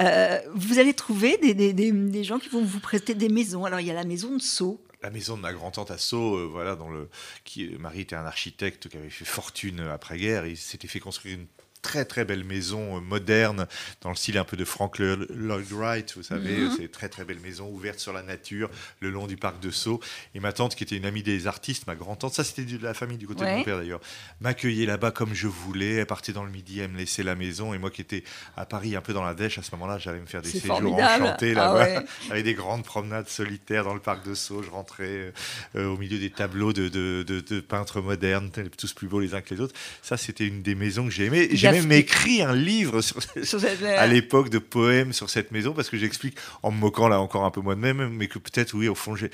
[0.00, 3.64] euh, vous allez trouver des, des- des- des gens qui vont vous prêter des maisons.
[3.64, 4.80] Alors il y a la maison de Sceaux.
[5.02, 7.08] La maison de ma grand-tante à Sceaux, euh, voilà, dans le,
[7.44, 10.44] qui, Marie était un architecte qui avait fait fortune après-guerre.
[10.46, 11.46] Il s'était fait construire une
[11.88, 13.66] très très belle maison euh, moderne
[14.02, 15.26] dans le style un peu de Frank Lloyd
[15.72, 16.74] Wright, vous savez, Mhm.
[16.76, 18.68] c'est très très belle maison ouverte sur la nature
[19.00, 19.98] le long du parc de Sceaux.
[20.34, 22.92] Et ma tante, qui était une amie des artistes, ma grand-tante, ça c'était de la
[22.92, 24.00] famille du côté de mon père d'ailleurs,
[24.42, 25.94] m'accueillait là-bas comme je voulais.
[25.94, 27.72] Elle partait dans le midi, elle me laissait la maison.
[27.72, 28.22] Et moi qui étais
[28.56, 30.76] à Paris un peu dans la dèche, à ce moment-là, j'allais me faire des séjours
[30.78, 31.22] formidable.
[31.24, 31.78] enchantés Ah là-bas.
[31.78, 31.98] ouais.
[32.30, 34.62] avec des grandes promenades solitaires dans le parc de Sceaux.
[34.62, 35.32] Je rentrais
[35.76, 39.34] euh, au milieu des tableaux de, de- de- de peintres modernes, tous plus beaux les
[39.34, 39.74] uns que les autres.
[40.02, 41.48] Ça, c'était une des maisons que j'ai aimées.
[41.82, 45.90] Même écrit un livre sur- Sur cette- à l'époque de poèmes sur cette maison parce
[45.90, 48.74] que j'explique en me moquant là encore un peu moi de même, mais que peut-être,
[48.74, 49.30] oui, au fond, j'ai,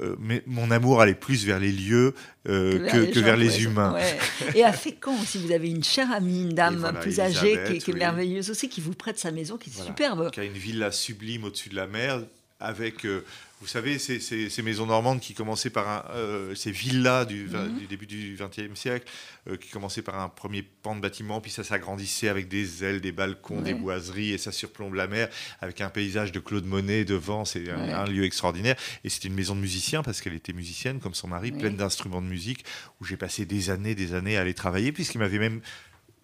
[0.00, 2.14] euh, mais mon amour allait plus vers les lieux
[2.48, 3.92] euh, que, que gens, vers les ouais, humains.
[3.94, 4.18] ouais.
[4.54, 7.46] Et à Fécamp aussi, vous avez une chère amie, une dame voilà, plus âgée, qui,
[7.46, 7.98] est- Elisabeth, qui est oui.
[8.00, 9.86] merveilleuse aussi, qui vous prête sa maison, qui est Voilà.
[9.88, 10.30] superbe.
[10.30, 12.20] qui a une villa sublime au-dessus de la mer,
[12.60, 13.24] avec, euh,
[13.60, 17.44] vous savez, ces, ces- ces maisons normandes qui commençaient par un, euh, ces villas du,
[17.48, 17.78] Mhm.
[17.78, 19.10] du début du XXe siècle,
[19.48, 23.00] euh, qui commençaient par un premier pan de bâtiment, puis ça s'agrandissait avec des ailes,
[23.00, 25.28] des balcons, des boiseries, et ça surplombe la mer,
[25.60, 27.92] avec un paysage de Claude Monet devant, c'est un, Ouais.
[27.92, 28.76] un lieu extraordinaire.
[29.02, 31.58] Et c'était une maison de musiciens, parce qu'elle était musicienne, comme son mari, Ouais.
[31.58, 32.64] pleine d'instruments de musique,
[33.00, 35.60] où j'ai passé des années, des années à aller travailler, puisqu'il m'avait même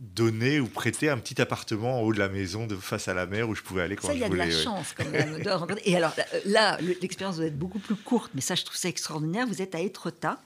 [0.00, 3.26] donné ou prêté un petit appartement en haut de la maison de face à la
[3.26, 4.48] mer où je pouvais aller quand Ça, il je y a de voulais.
[4.48, 4.62] la ouais.
[4.62, 5.82] chance quand même de rencontrer.
[5.84, 8.76] Et alors là, là, le- l'expérience doit être beaucoup plus courte, mais ça, je trouve
[8.76, 9.46] ça extraordinaire.
[9.46, 10.40] Vous êtes à Étretat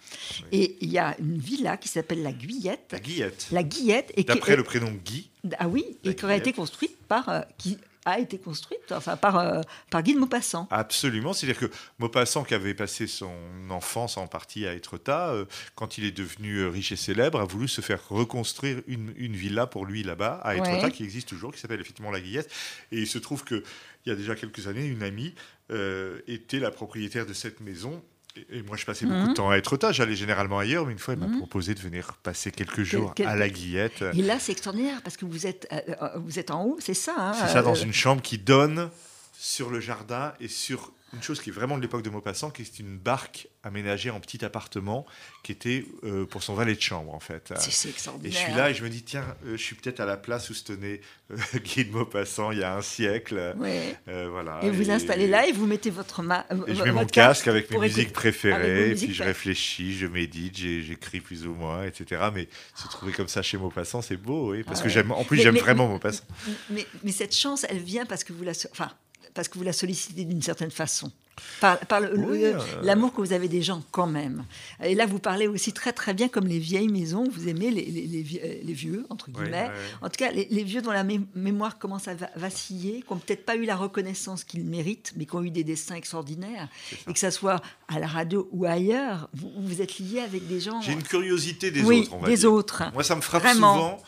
[0.52, 2.88] et il y a une villa qui s'appelle la Guyette.
[2.92, 3.46] La Guillette.
[3.50, 4.12] La Guillette.
[4.26, 6.56] D'après le prénom Guy, Ah oui, et qui aurait été Guillette.
[6.56, 7.28] construite par.
[7.28, 7.78] euh, qui
[8.12, 10.66] a été construite enfin, par, euh, par Guy de Maupassant.
[10.70, 11.32] absolument.
[11.32, 13.32] C'est-à-dire que Maupassant, qui avait passé son
[13.70, 15.44] enfance en partie à Étretat, euh,
[15.74, 19.34] quand il est devenu euh, riche et célèbre, a voulu se faire reconstruire une, une
[19.36, 20.92] villa pour lui là-bas, à Étretat, Ouais.
[20.92, 22.50] qui existe toujours, qui s'appelle effectivement la Guillette.
[22.92, 23.62] Et il se trouve qu'il
[24.06, 25.34] y a déjà quelques années, une amie
[25.70, 28.02] euh, était la propriétaire de cette maison.
[28.36, 29.28] Et- moi, je passais beaucoup Mhm.
[29.30, 29.90] de temps à Étretat.
[29.90, 31.38] J'allais généralement ailleurs, mais une fois, elle m'a Mhm.
[31.38, 34.04] proposé de venir passer quelques jours quel- à la Guillette.
[34.14, 36.94] Et là, c'est extraordinaire parce que vous êtes, euh, euh, vous êtes en haut, c'est
[36.94, 38.90] ça hein, C'est ça, dans euh, une chambre qui donne
[39.40, 42.60] sur le jardin et sur une chose qui est vraiment de l'époque de Maupassant, qui
[42.60, 45.06] est une barque aménagée en petit appartement,
[45.42, 47.54] qui était euh, pour son valet de chambre, en fait.
[47.58, 48.38] C'est c'est Et extraordinaire.
[48.38, 50.50] je suis là et je me dis, tiens, euh, je suis peut-être à la place
[50.50, 53.54] où se tenait euh, Guy de Maupassant il y a un siècle.
[53.56, 53.96] Ouais.
[54.06, 54.60] Voilà.
[54.62, 57.70] Et vous installez là et vous mettez votre ma- Et je mets mon casque avec
[57.70, 62.20] mes musiques préférées, et puis je réfléchis, je médite, j'écris plus ou moins, etc.
[62.34, 65.10] Mais se trouver comme ça chez Maupassant, c'est beau, oui, parce Ah que j'aime.
[65.12, 66.24] En plus, j'aime vraiment Maupassant.
[66.68, 68.90] Mais, mais cette chance, elle vient parce que vous la, enfin,
[69.38, 71.12] parce que vous la sollicitez d'une certaine façon.
[71.60, 71.78] Par,
[72.16, 72.58] Oui, euh.
[72.82, 74.44] l'amour que vous avez des gens quand même.
[74.82, 77.22] Et là, vous parlez aussi très très bien comme les vieilles maisons.
[77.32, 79.70] Vous aimez les, les- les vie- euh, les vieux, entre guillemets.
[80.02, 83.20] En tout cas, les, vieux dont la mé- mémoire commence à va- vaciller, qui n'ont
[83.20, 86.66] peut-être pas eu la reconnaissance qu'ils méritent, mais qui ont eu des destins extraordinaires.
[87.08, 90.58] Et que ça soit à la radio ou ailleurs, vous, vous êtes lié avec des
[90.58, 90.80] gens.
[90.82, 92.52] J'ai une curiosité des autres, on va des dire.
[92.52, 92.82] autres.
[92.92, 93.74] Moi, ça me frappe Vraiment.
[93.74, 94.02] souvent.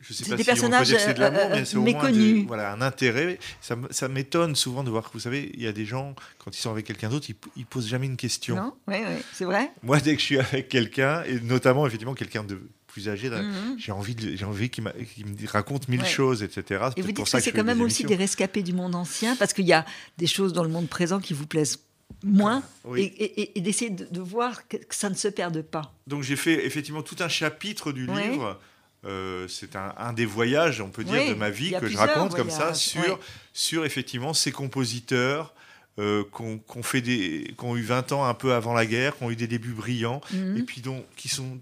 [0.00, 1.54] Je sais C'est pas des si on peut personnages, dire que c'est de l'amour, euh,
[1.56, 2.42] mais c'est au moins méconnus.
[2.42, 3.38] de- voilà, un intérêt.
[3.60, 6.60] Ça, m'étonne souvent de voir que, vous savez, il y a des gens, quand ils
[6.60, 8.56] sont avec quelqu'un d'autre, ils, ils posent jamais une question.
[8.56, 9.70] Non Oui, oui, c'est vrai.
[9.82, 13.76] Moi, dès que je suis avec quelqu'un, et notamment, effectivement, quelqu'un de plus âgé, Mhm.
[13.78, 16.06] j'ai envie, j'ai envie qu'il, me raconte mille Ouais.
[16.08, 16.62] choses, etc.
[16.94, 18.94] C'est Et vous pour dites ça que c'est quand même aussi des rescapés du monde
[18.94, 19.84] ancien, parce qu'il y a
[20.18, 21.78] des choses dans le monde présent qui vous plaisent
[22.24, 23.02] moins, Oui.
[23.02, 25.94] et, et- et d'essayer de, de voir que, que ça ne se perde pas.
[26.08, 28.30] Donc j'ai fait effectivement tout un chapitre du Ouais.
[28.30, 28.58] livre.
[29.06, 31.96] Euh, c'est un, un des voyages, on peut dire, Oui, de ma vie que je
[31.96, 33.16] raconte comme ça sur, ouais.
[33.54, 35.54] sur effectivement ces compositeurs
[35.98, 39.16] euh, qu'on qu'on fait des, qui ont eu 20 ans un peu avant la guerre,
[39.16, 40.56] qui ont eu des débuts brillants Mhm.
[40.58, 41.58] et puis dont, qui sont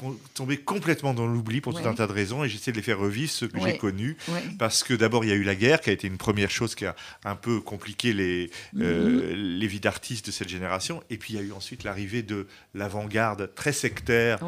[0.00, 1.82] qui ont tombé complètement dans l'oubli pour Ouais.
[1.82, 3.72] tout un tas de raisons et j'essaie de les faire revivre ceux que Ouais.
[3.72, 4.42] j'ai connus Ouais.
[4.58, 6.74] parce que d'abord il y a eu la guerre qui a été une première chose
[6.74, 9.58] qui a un peu compliqué les, euh, Mhm.
[9.58, 12.46] les vies d'artistes de cette génération et puis il y a eu ensuite l'arrivée de
[12.74, 14.38] l'avant-garde très sectaire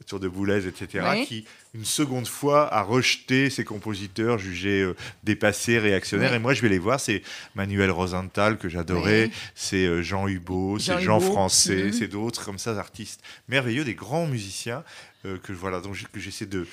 [0.00, 1.44] autour de Boulez, etc., qui,
[1.74, 6.32] une seconde fois, a rejeté ces compositeurs jugés euh, dépassés, réactionnaires.
[6.32, 6.98] Et moi, je vais les voir.
[6.98, 7.22] C'est
[7.54, 9.24] Manuel Rosenthal, que j'adorais.
[9.24, 9.30] Ouais.
[9.54, 11.20] C'est euh, Jean Hubot, c'est Jean.
[11.20, 11.92] Français, Mhm.
[11.92, 14.82] c'est d'autres comme ça, artistes merveilleux, des grands musiciens.
[15.24, 16.66] Euh, que voilà donc que j'essaie de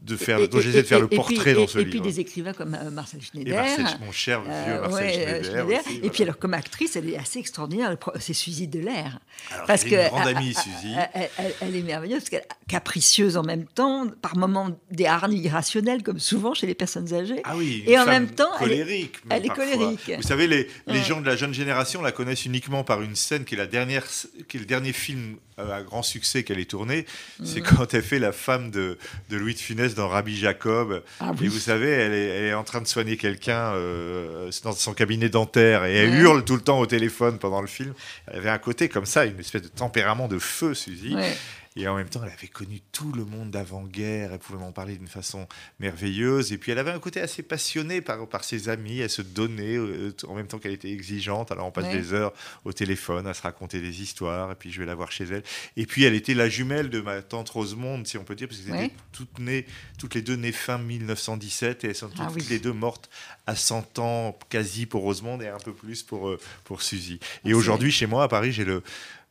[0.00, 1.78] de faire, Et- dont et- j'essaie de faire et- le et portrait dans et- ce
[1.78, 1.90] et livre.
[1.90, 3.56] puis des écrivains comme euh, Marcel et Schneider.
[3.56, 5.32] Marcel, mon cher vieux Euh, Marcel ouais, Schneider.
[5.34, 5.64] euh, Schneider.
[5.80, 6.12] aussi, Et voilà.
[6.12, 7.96] puis alors comme actrice, elle est assez extraordinaire.
[8.18, 9.18] C'est Suzy Delair.
[9.50, 10.94] Alors, parce que une grande elle- amie, Suzy.
[11.14, 15.06] Elle, elle- elle est merveilleuse, parce qu'elle est capricieuse en même temps, par moments des
[15.06, 17.40] hargnes irrationnelles, comme souvent chez les personnes âgées.
[17.44, 19.16] Ah oui, Et une en femme même temps, elle est- colérique.
[19.30, 19.64] elle est parfois.
[19.66, 20.12] colérique.
[20.16, 21.04] Vous savez, les, les Ouais.
[21.04, 24.06] gens de la jeune génération la connaissent uniquement par une scène qui est la dernière,
[24.48, 27.04] qui est le dernier film à grand succès qu'elle ait tourné.
[27.44, 27.66] C'est Mhm.
[27.76, 28.96] quand elle fait la femme de,
[29.30, 31.02] de Louis de Funès dans Rabbi Jacob.
[31.20, 34.72] Ah Et vous savez, elle est, elle est en train de soigner quelqu'un euh, dans
[34.72, 36.16] son cabinet dentaire et elle Ouais.
[36.16, 37.92] hurle tout le temps au téléphone pendant le film.
[38.28, 41.14] Elle avait un côté comme ça, une espèce de tempérament de feu, Suzy.
[41.14, 41.36] Ouais.
[41.74, 44.32] Et en même temps, elle avait connu tout le monde d'avant-guerre.
[44.34, 45.48] Elle pouvait m'en parler d'une façon
[45.80, 46.52] merveilleuse.
[46.52, 48.98] Et puis, elle avait un côté assez passionné par, par ses amis.
[49.00, 51.50] Elle se donnait euh, en même temps qu'elle était exigeante.
[51.50, 51.96] Alors, on passe Ouais.
[51.98, 52.32] des heures
[52.64, 54.52] au téléphone à se raconter des histoires.
[54.52, 55.42] Et puis, je vais la voir chez elle.
[55.76, 58.60] Et puis, elle était la jumelle de ma tante Rosemonde, si on peut dire, parce
[58.60, 58.84] qu'elles Ouais.
[58.86, 59.66] étaient toutes, nées,
[59.98, 61.84] toutes les deux nées fin 1917.
[61.84, 62.44] Et elles sont toutes, Ah oui.
[62.50, 63.08] les deux mortes
[63.46, 67.18] à 100 ans, quasi pour Rosemonde et un peu plus pour, euh, pour Suzy.
[67.46, 68.82] Et Ah, aujourd'hui, chez moi, à Paris, j'ai le,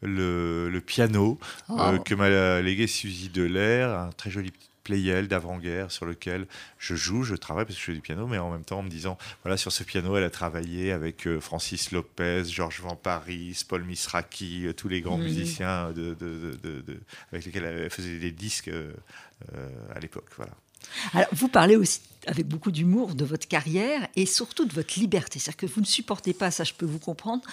[0.02, 1.78] le, le piano Oh.
[1.80, 6.48] euh, que m'a légué Suzy Delair, un très joli petit playel d'avant-guerre sur lequel
[6.80, 8.84] je joue, je travaille parce que je fais du piano, mais en même temps en
[8.84, 12.96] me disant, voilà, sur ce piano, elle a travaillé avec euh, Francis Lopez, Georges Van
[12.96, 15.24] Paris, Paul Misraki, euh, tous les grands Mhm.
[15.24, 17.00] musiciens de, de- de- de-
[17.32, 18.92] avec lesquels elle faisait des disques euh,
[19.96, 20.26] à l'époque.
[20.36, 20.52] Voilà.
[21.14, 25.38] Alors, vous parlez aussi avec beaucoup d'humour de votre carrière et surtout de votre liberté.
[25.40, 27.44] C'est-à-dire que vous ne supportez pas, ça je peux vous comprendre,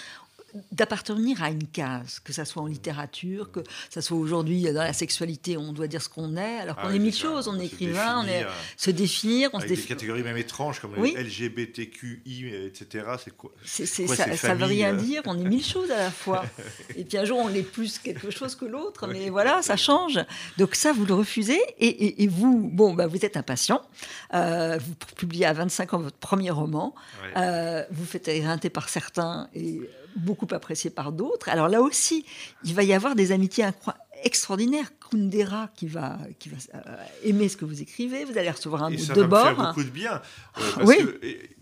[0.72, 4.92] d'appartenir à une case, que ça soit en littérature, que ça soit aujourd'hui dans la
[4.92, 7.54] sexualité, on doit dire ce qu'on est, alors qu'on Ah est mille ça, choses, on
[7.56, 9.88] se est écrivain, on est définir, se définir, on se Avec des définit.
[9.88, 11.14] catégories même étranges comme Oui.
[11.16, 13.06] les LGBTQI, etc.
[13.22, 15.96] C'est quoi C'est, quoi ça, ça veut rien euh dire, on est mille choses à
[15.98, 16.44] la fois.
[16.96, 20.18] Et puis un jour, on est plus quelque chose que l'autre, mais voilà, ça change.
[20.56, 21.61] Donc ça, vous le refusez.
[21.78, 23.82] Et, et- et vous, bon, bah, vous êtes impatient.
[24.34, 26.94] Euh, vous publiez à 25 ans votre premier roman.
[27.37, 29.80] Euh, vous faites éreinter par certains et
[30.18, 31.48] beaucoup apprécié par d'autres.
[31.48, 32.24] Alors là aussi,
[32.64, 33.64] il va y avoir des amitiés
[34.24, 34.90] extraordinaires.
[35.11, 38.25] Kundera qui va, qui va euh, aimer ce que vous écrivez.
[38.25, 39.66] Vous allez recevoir un Et mot ça de va faire bord.
[39.68, 40.14] beaucoup de bien.
[40.59, 40.97] euh, parce Oui.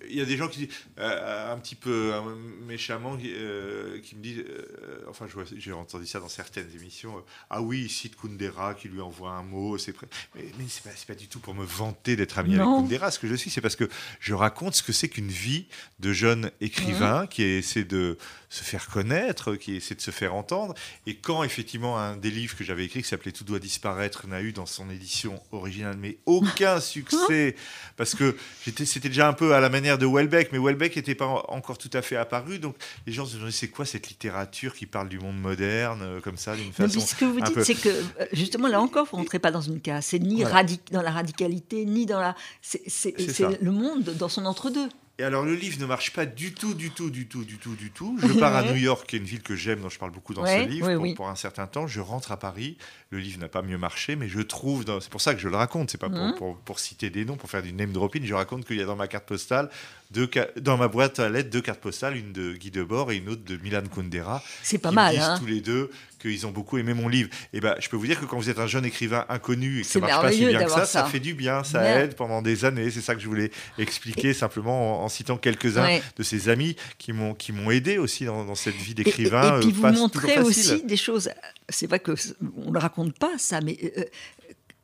[0.08, 2.20] il y a des gens qui disent, euh, un petit peu euh,
[2.66, 7.62] méchamment, qui, euh, qui me disent, euh, enfin, j'ai entendu ça dans certaines émissions, ah
[7.62, 10.06] oui, il cite Kundera qui lui envoie un mot, c'est prêt.
[10.34, 12.78] Mais, mais c'est pas, pas du tout pour me vanter d'être ami Non.
[12.78, 13.10] avec Kundera.
[13.10, 13.88] Ce que je suis, c'est parce que
[14.20, 15.66] je raconte ce que c'est qu'une vie
[16.00, 20.74] de jeune écrivain qui essaie de se faire connaître, qui essaie de se faire entendre.
[21.06, 24.40] Et quand effectivement un des livres que j'avais écrit qui s'appelait Tout doit disparaître n'a
[24.40, 27.54] eu dans son édition originale mais aucun succès
[27.96, 31.14] parce que j'étais c'était déjà un peu à la manière de Welbeck mais Welbeck n'était
[31.14, 34.08] pas en- encore tout à fait apparu donc les gens se demandaient c'est quoi cette
[34.08, 37.54] littérature qui parle du monde moderne euh, comme ça d'une façon ce que vous dites,
[37.54, 40.06] peu- c'est que euh, justement là encore, vous rentrez pas dans une case.
[40.06, 40.42] C'est ni
[40.90, 42.34] dans la radicalité, ni dans la.
[42.62, 43.14] C'est
[43.60, 44.88] le monde dans son entre-deux.
[45.18, 47.74] Et alors le livre ne marche pas du tout, du tout, du tout, du tout,
[47.74, 48.18] du tout.
[48.20, 48.62] Je pars à.
[48.70, 50.68] New York, qui est une ville que j'aime, dont je parle beaucoup dans Ouais, ce
[50.68, 51.14] livre, oui, pour, oui.
[51.14, 51.86] pour un certain temps.
[51.86, 52.76] Je rentre à Paris.
[53.08, 55.48] Le livre n'a pas mieux marché, mais je trouve, dans- c'est pour ça que je
[55.48, 56.34] le raconte, c'est pas pour, Mhm.
[56.34, 58.24] pour, pour citer des noms, pour faire du name dropping.
[58.26, 59.70] Je raconte qu'il y a dans ma carte postale,
[60.10, 60.28] deux,
[60.60, 63.42] dans ma boîte à lettres, deux cartes postales, une de Guy Debord et une autre
[63.44, 64.42] de Milan Kundera.
[64.62, 65.14] C'est pas qui mal.
[65.14, 65.36] disent hein.
[65.38, 65.90] tous les deux
[66.30, 67.30] qu'ils ont beaucoup aimé mon livre.
[67.52, 69.82] Et ben, je peux vous dire que quand vous êtes un jeune écrivain inconnu et
[69.82, 71.04] que ça marche pas si bien que ça, ça, ça.
[71.06, 72.90] fait du bien, ça aide pendant des années.
[72.90, 76.02] C'est ça que je voulais expliquer simplement en, en citant quelques-uns Ouais.
[76.16, 79.04] de ces amis qui m'ont qui m'ont aidé aussi dans, dans cette vie Et- et-
[79.04, 79.56] d'écrivain.
[79.58, 81.30] Et, puis euh, vous montrez aussi des choses.
[81.68, 82.12] C'est vrai que
[82.56, 84.04] on ne raconte pas ça, mais euh,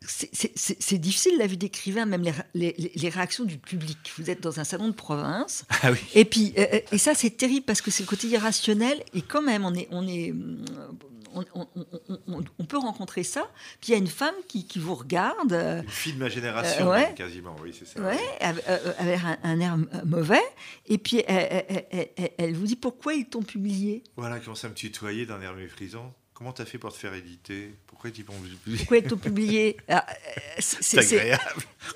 [0.04, 3.98] c'est- difficile la vie d'écrivain, même les, les- les- les réactions du public.
[4.18, 5.98] Vous êtes dans un salon de province, Ah oui.
[6.14, 9.42] et puis euh, et ça c'est terrible parce que c'est le côté irrationnel et quand
[9.42, 10.32] même on est on est
[11.34, 11.68] on, on-
[12.08, 13.42] on- on- on peut rencontrer ça.
[13.80, 15.52] Puis il y a une femme qui, qui vous regarde.
[15.52, 17.14] euh, Une fille de ma génération, Euh, ouais.
[17.14, 17.54] quasiment.
[17.62, 18.00] Oui, c'est ça.
[18.00, 20.42] Ouais, avec, euh, avec un, un air mauvais.
[20.86, 24.02] Et puis, elle, elle- elle- elle- elle vous dit pourquoi ils t'ont publié?
[24.16, 26.12] Voilà, qui commence à me tutoyer d'un air méprisant.
[26.42, 27.72] Comment t'as fait pour te faire éditer?
[27.86, 28.32] Pourquoi ils t'ont
[28.78, 31.40] Pourquoi ils t'ont publié Ah, euh, C'est agréable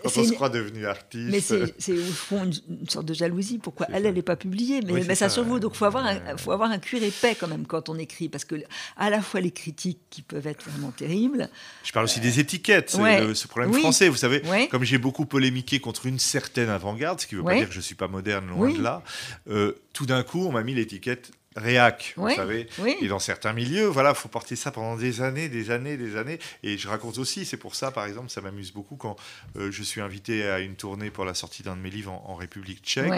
[0.05, 1.31] quand on se croit devenu artiste.
[1.33, 1.41] Mais
[1.81, 3.59] c'est au fond une, une sorte de jalousie.
[3.59, 4.09] Pourquoi elle, ça.
[4.11, 4.83] elle n'est pas publiée?
[4.83, 5.59] Mais, Oui, mais c'est ça ça, sur vous.
[5.59, 6.39] Donc, il faut, avoir un- Ouais, ouais.
[6.39, 8.29] faut avoir un cuir épais quand même quand on écrit.
[8.29, 8.55] Parce que,
[8.97, 11.51] à la fois, les critiques qui peuvent être vraiment terribles.
[11.83, 13.21] Je parle aussi des étiquettes, ouais.
[13.27, 13.81] le- ce problème Oui.
[13.81, 14.09] français.
[14.09, 14.69] Vous savez, Ouais.
[14.69, 17.73] comme j'ai beaucoup polémiqué contre une certaine avant-garde, ce qui ne veut pas dire que
[17.75, 19.03] je ne suis pas moderne, loin de là,
[19.51, 22.67] euh, tout d'un coup, on m'a mis l'étiquette réac, vous savez.
[22.79, 22.97] oui.
[23.01, 26.39] Et dans certains milieux, voilà, faut porter ça pendant des années, des années, des années.
[26.63, 29.17] Et je raconte aussi, c'est pour ça, par exemple, ça m'amuse beaucoup quand
[29.59, 32.25] euh, je suis invité à une tournée pour la sortie d'un de mes livres en,
[32.29, 33.11] en République tchèque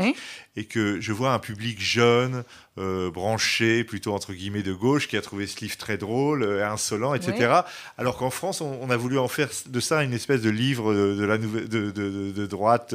[0.57, 2.45] et que je vois un public jeune,
[2.79, 6.69] euh, branché, plutôt entre guillemets de gauche, qui a trouvé ce livre très drôle, euh,
[6.69, 7.33] insolent, etc.
[7.99, 10.95] Alors qu'en France, on, on a voulu en faire de ça une espèce de livre
[10.95, 12.95] de, de la nouvelle, de, de- de- de droite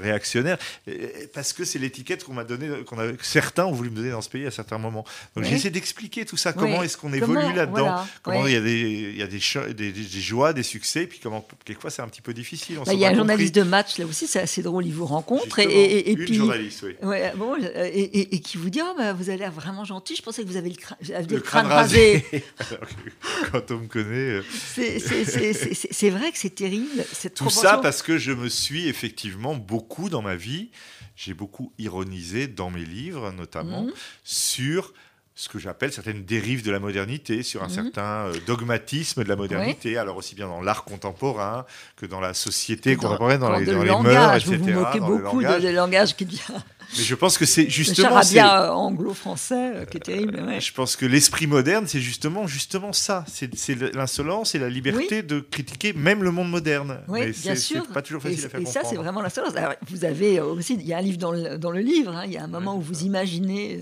[0.00, 0.58] réactionnaire,
[1.34, 4.28] parce que c'est l'étiquette qu'on m'a donné, qu'on certains ont voulu me donner dans ce
[4.28, 5.04] pays à certains moments.
[5.36, 5.50] Donc Oui.
[5.50, 6.84] j'essaie d'expliquer tout ça, comment Oui.
[6.86, 8.80] est-ce qu'on évolue là-dedans, voilà, comment il y a des,
[9.12, 12.02] il y a des, cho- des, des- des joies, des succès, puis comment quelquefois c'est
[12.02, 12.76] un petit peu difficile.
[12.86, 13.16] Bah, il y a un compris.
[13.18, 16.24] journaliste de match là aussi, c'est assez drôle, il vous rencontre et, et- et- une
[16.24, 16.96] puis journaliste, oui.
[17.06, 20.16] Ouais, bon, euh, et, qui vous dit Ah, bah, vous avez l'air vraiment gentil.
[20.16, 22.24] Je pensais que vous avez le, cra- vous aviez Le le crâne, crâne rasé.
[22.30, 22.44] rasé.
[22.70, 24.40] Alors que quand on me connaît.
[24.40, 24.42] euh,
[24.74, 27.04] C'est- vrai que c'est terrible.
[27.12, 30.70] Cette Tout ça parce que je me suis effectivement beaucoup dans ma vie,
[31.22, 33.92] j'ai beaucoup ironisé dans mes livres notamment Mhm.
[34.24, 34.94] sur
[35.34, 37.74] ce que j'appelle certaines dérives de la modernité, sur un Mhm.
[37.74, 41.64] certain euh, dogmatisme de la modernité, alors aussi bien dans l'art contemporain
[41.96, 44.56] que dans la société contemporaine, dans, les, dans les mœurs, etc.
[44.56, 45.62] vous vous moquez dans le beaucoup de, langage.
[45.62, 46.40] de langage qui devient
[46.96, 48.20] Mais je pense que c'est le justement...
[48.22, 50.40] c'est- charabia euh, anglo-français euh, qui est terrible.
[50.40, 50.60] ouais.
[50.60, 53.24] Je pense que l'esprit moderne, c'est justement, justement ça.
[53.28, 57.00] C'est l'insolence et la liberté de critiquer même le monde moderne.
[57.08, 57.86] Oui, Mais bien sûr.
[57.88, 59.20] Pas toujours facile et, à faire et ça, c'est vraiment.
[59.20, 62.14] Alors, vous avez aussi, il y a un livre dans le, dans le livre.
[62.16, 63.80] hein, il y a un moment où vous imaginez.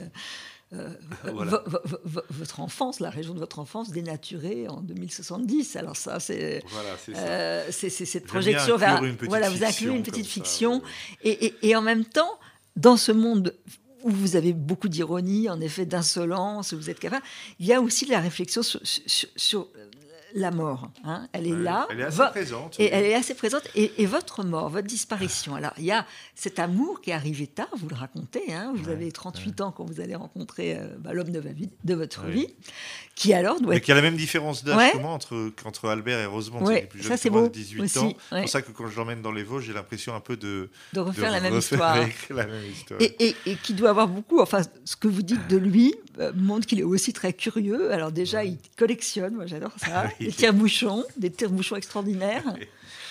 [0.74, 0.88] euh,
[1.24, 1.62] Voilà.
[2.30, 5.76] votre enfance, la région de votre enfance dénaturée en 2070.
[5.76, 10.74] Alors ça, c'est Voilà, euh, cette projection vers voilà, vous incluez une petite ça, fiction
[10.74, 11.30] ouais.
[11.30, 12.38] et, et- et en même temps
[12.78, 13.54] dans ce monde
[14.04, 17.24] où vous avez beaucoup d'ironie, en effet, d'insolence, vous êtes capable,
[17.58, 19.68] il y a aussi la réflexion sur,
[20.34, 20.90] la mort.
[21.04, 21.28] hein.
[21.32, 21.86] Elle est Ouais, là.
[21.90, 22.78] Elle est assez présente.
[22.78, 22.88] et oui.
[22.92, 23.62] elle est assez présente.
[23.74, 25.54] Et, et votre mort, votre disparition.
[25.54, 28.52] Alors, il y a cet amour qui est arrivé tard, vous le racontez.
[28.52, 31.40] hein, vous Ouais, avez 38 ans quand vous allez rencontrer euh, bah, l'homme de,
[31.94, 32.30] votre Ouais.
[32.32, 32.46] vie,
[33.14, 33.84] qui alors doit Mais être.
[33.84, 36.62] qu'il y a la même différence d'âge entre, entre Albert et Rosemont.
[36.64, 38.12] Ouais, qui est plus jeune ça, que c'est moi, beau 18 aussi, ans.
[38.30, 40.70] C'est pour ça que quand je l'emmène dans les Vosges, j'ai l'impression un peu de,
[40.92, 41.94] de refaire de la même refaire histoire.
[41.94, 43.00] avec la même histoire.
[43.00, 46.32] Et, et- et qui doit avoir beaucoup, enfin, ce que vous dites de lui euh,
[46.34, 47.92] montre qu'il est aussi très curieux.
[47.92, 50.04] Alors déjà, il collectionne, moi j'adore ça.
[50.20, 52.44] des tire-bouchons, des tire-bouchons extraordinaires.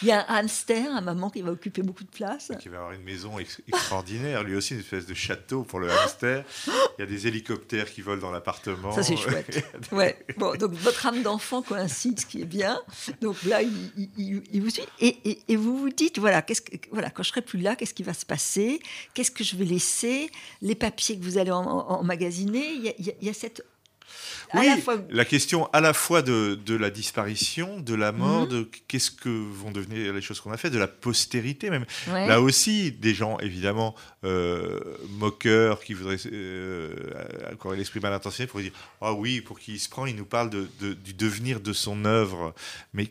[0.03, 2.51] Il y a un hamster, un maman qui va occuper beaucoup de place.
[2.59, 5.89] qui va avoir une maison ex- extraordinaire, lui aussi une espèce de château pour le
[5.89, 6.45] hamster.
[6.67, 8.91] Il y a des hélicoptères qui volent dans l'appartement.
[8.91, 9.63] Ça, c'est chouette.
[9.91, 10.15] Ouais.
[10.37, 12.79] Bon, donc votre âme d'enfant coïncide, ce qui est bien.
[13.21, 14.83] Donc là, il, il- il- il vous suit.
[14.99, 17.75] Et, et- et vous vous dites, voilà, qu'est-ce que, voilà, quand je serai plus là,
[17.75, 18.79] qu'est-ce qui va se passer?
[19.15, 20.29] Qu'est-ce que je vais laisser?
[20.61, 23.63] Les papiers que vous allez en- en- emmagasiner y a- il y a cette...
[24.51, 28.11] à Oui, la fois- la question à la fois de, de la disparition, de la
[28.11, 28.49] mort, Mhm.
[28.49, 31.85] de qu'est-ce que vont devenir les choses qu'on a fait, de la postérité même.
[32.09, 32.27] Ouais.
[32.27, 34.79] Là aussi, des gens évidemment euh,
[35.11, 36.93] moqueurs qui voudraient euh,
[37.53, 40.25] encore l'esprit mal intentionné pour dire ah oui, pour qui il se prend, il nous
[40.25, 42.53] parle de, de- du devenir de son œuvre.
[42.93, 43.07] Mais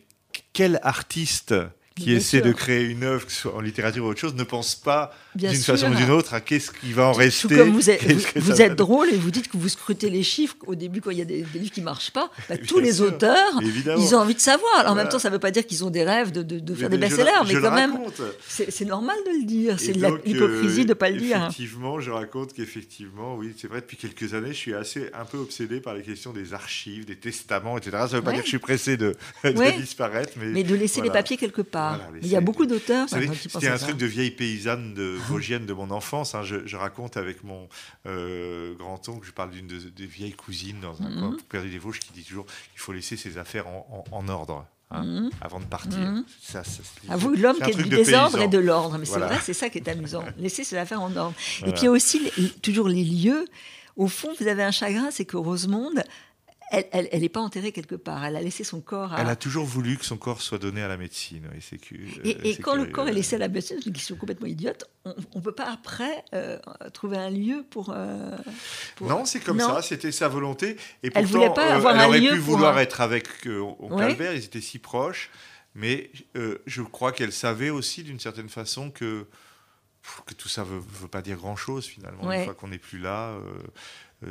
[0.53, 1.53] quel artiste
[1.97, 2.45] qui Bien essaie sûr.
[2.45, 5.13] de créer une œuvre, que ce soit en littérature ou autre chose, ne pense pas
[5.35, 7.57] d'une façon ou d'une autre à qu'est-ce qui va en Tout rester.
[7.57, 8.03] comme vous êtes,
[8.35, 11.17] vous, vous drôle et vous dites que vous scrutez les chiffres au début quand il
[11.19, 12.31] y a des, des livres qui marchent pas.
[12.49, 14.01] bah, tous les sûr, auteurs, évidemment.
[14.01, 14.71] ils ont envie de savoir.
[14.79, 16.59] Alors, en même temps, ça ne veut pas dire qu'ils ont des rêves de, de-
[16.59, 17.97] de faire Mais des best-sellers, le- mais quand même,
[18.47, 19.79] c'est normal de le dire.
[19.79, 21.37] C'est l'hypocrisie euh, de ne pas le dire.
[21.37, 25.37] Effectivement, je raconte qu'effectivement, oui, c'est vrai, depuis quelques années, je suis assez un peu
[25.37, 27.91] obsédé par les questions des archives, des testaments, etc.
[27.91, 29.73] Ça ne veut pas dire que je suis pressé de, de Ouais.
[29.73, 31.86] disparaître, mais, Mais de laisser les papiers quelque part.
[31.95, 33.07] Voilà, Mais il y a beaucoup d'auteurs.
[33.09, 36.35] C'était un truc de vieille paysanne de vosgienne de mon enfance.
[36.35, 36.43] hein.
[36.43, 37.67] Je, je raconte avec mon
[38.05, 41.19] euh, grand-oncle, je parle d'une de- des vieilles cousines dans un Mhm.
[41.19, 44.27] coin perdu des Vosges qui dit toujours qu'il faut laisser ses affaires en, en- en
[44.29, 44.65] ordre.
[44.89, 45.29] hein, Mhm.
[45.41, 45.97] avant de partir.
[45.99, 46.23] Mhm.
[46.41, 48.97] Ça, ça, À vous, l'homme qui est du de désordre et de l'ordre.
[48.97, 49.27] Mais Voilà.
[49.27, 50.23] c'est vrai, c'est ça qui est amusant.
[50.37, 51.33] Laisser ses affaires en ordre.
[51.65, 53.45] Et puis aussi les- toujours les lieux.
[53.97, 56.03] Au fond, vous avez un chagrin, c'est que Rosemonde,
[56.71, 58.25] elle n'est pas enterrée quelque part.
[58.25, 59.21] Elle a laissé son corps à.
[59.21, 61.47] Elle a toujours voulu que son corps soit donné à la médecine.
[61.53, 61.79] oui, c'est
[62.25, 64.47] Et, euh, et quand le corps est laissé à la médecine, c'est une question complètement
[64.47, 66.59] idiote, on ne peut pas après euh,
[66.93, 67.91] trouver un lieu pour.
[67.95, 68.35] euh,
[68.97, 69.67] pour- Non, c'est comme Non.
[69.75, 70.71] ça, c'était sa volonté.
[71.03, 72.99] Et Elle pourtant, voulait pas euh, avoir elle un aurait lieu pu vouloir un- être
[73.01, 74.03] avec oncle Ouais.
[74.03, 75.29] Albert, ils étaient si proches.
[75.75, 76.09] Mais
[76.65, 79.27] je crois qu'elle savait aussi, d'une certaine façon, que,
[80.37, 82.25] tout ça ne veut, veut pas dire grand-chose, finalement.
[82.25, 82.39] Ouais.
[82.39, 83.35] Une fois qu'on n'est plus là,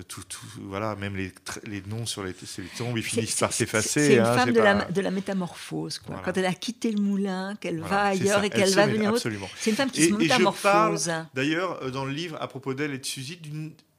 [0.09, 1.32] tout, tout, voilà, même les,
[1.64, 4.07] les noms sur les, ces tombes, ils finissent par s'effacer.
[4.09, 5.99] C'est une hein, femme de, la, de la métamorphose.
[6.01, 6.16] Quoi.
[6.16, 6.24] Voilà.
[6.24, 9.12] Quand elle a quitté le moulin, qu'elle Voilà, va ailleurs ça, et qu'elle va venir
[9.12, 9.28] autre.
[9.57, 11.11] C'est une femme qui Et- se métamorphose.
[11.34, 13.39] D'ailleurs, euh, dans le livre à propos d'elle et de Suzy,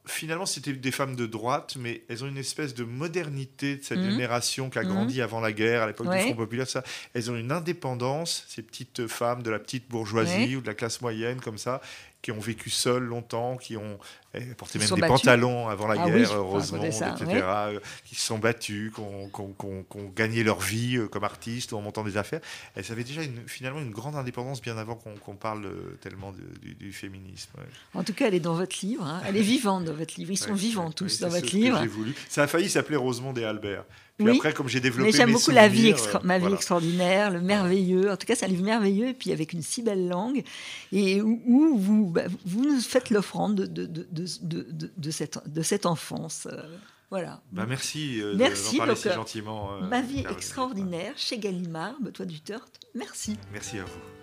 [0.04, 3.98] finalement, c'était des femmes de droite, mais elles ont une espèce de modernité de cette
[3.98, 4.10] Mhm.
[4.10, 4.88] génération qui a Mhm.
[4.88, 6.18] grandi avant la guerre, à l'époque Ouais.
[6.20, 6.68] du Front Populaire.
[6.68, 6.82] Ça.
[7.14, 10.56] Elles ont une indépendance, ces petites femmes de la petite bourgeoisie Ouais.
[10.56, 11.80] ou de la classe moyenne, comme ça.
[12.20, 13.98] Qui ont vécu seuls longtemps, qui ont
[14.34, 15.22] eh, porté même des battus.
[15.22, 19.30] pantalons avant la Ah guerre, oui, etc., euh, qui se sont battus, qui ont,
[20.16, 22.40] gagné leur vie euh, comme artistes ou en montant des affaires.
[22.74, 26.74] Elles avaient déjà une- finalement une grande indépendance bien avant qu'on parle euh, tellement du,
[26.74, 27.50] du féminisme.
[27.58, 27.64] ouais.
[27.94, 29.04] En tout cas, elle est dans votre livre.
[29.06, 29.22] hein.
[29.24, 30.32] Elle est vivante dans votre livre.
[30.32, 31.84] Ils sont Ouais, vivants ouais, tous dans votre livre.
[31.86, 32.14] voulu.
[32.28, 33.84] Ça a failli s'appeler Rosemonde et Albert.
[34.18, 36.40] Puis Oui, après, comme j'ai développé Mais j'aime beaucoup la vie, extra- euh, ma vie
[36.40, 36.56] voilà.
[36.56, 38.10] extraordinaire, le merveilleux.
[38.10, 40.42] En tout cas, c'est un livre merveilleux et puis avec une si belle langue
[40.90, 44.90] et où, où vous, bah, vous nous faites l'offrande de, de, de, de, de- de-
[44.96, 46.48] de cette, de cette enfance.
[46.52, 46.60] euh,
[47.10, 47.40] voilà.
[47.52, 49.70] Bah, merci, euh, de- Merci, d'en parler si gentiment.
[49.74, 52.68] euh, Ma vie extraordinaire chez Gallimard, Betoît du Turt.
[52.96, 53.36] Merci.
[53.52, 54.17] Merci à vous.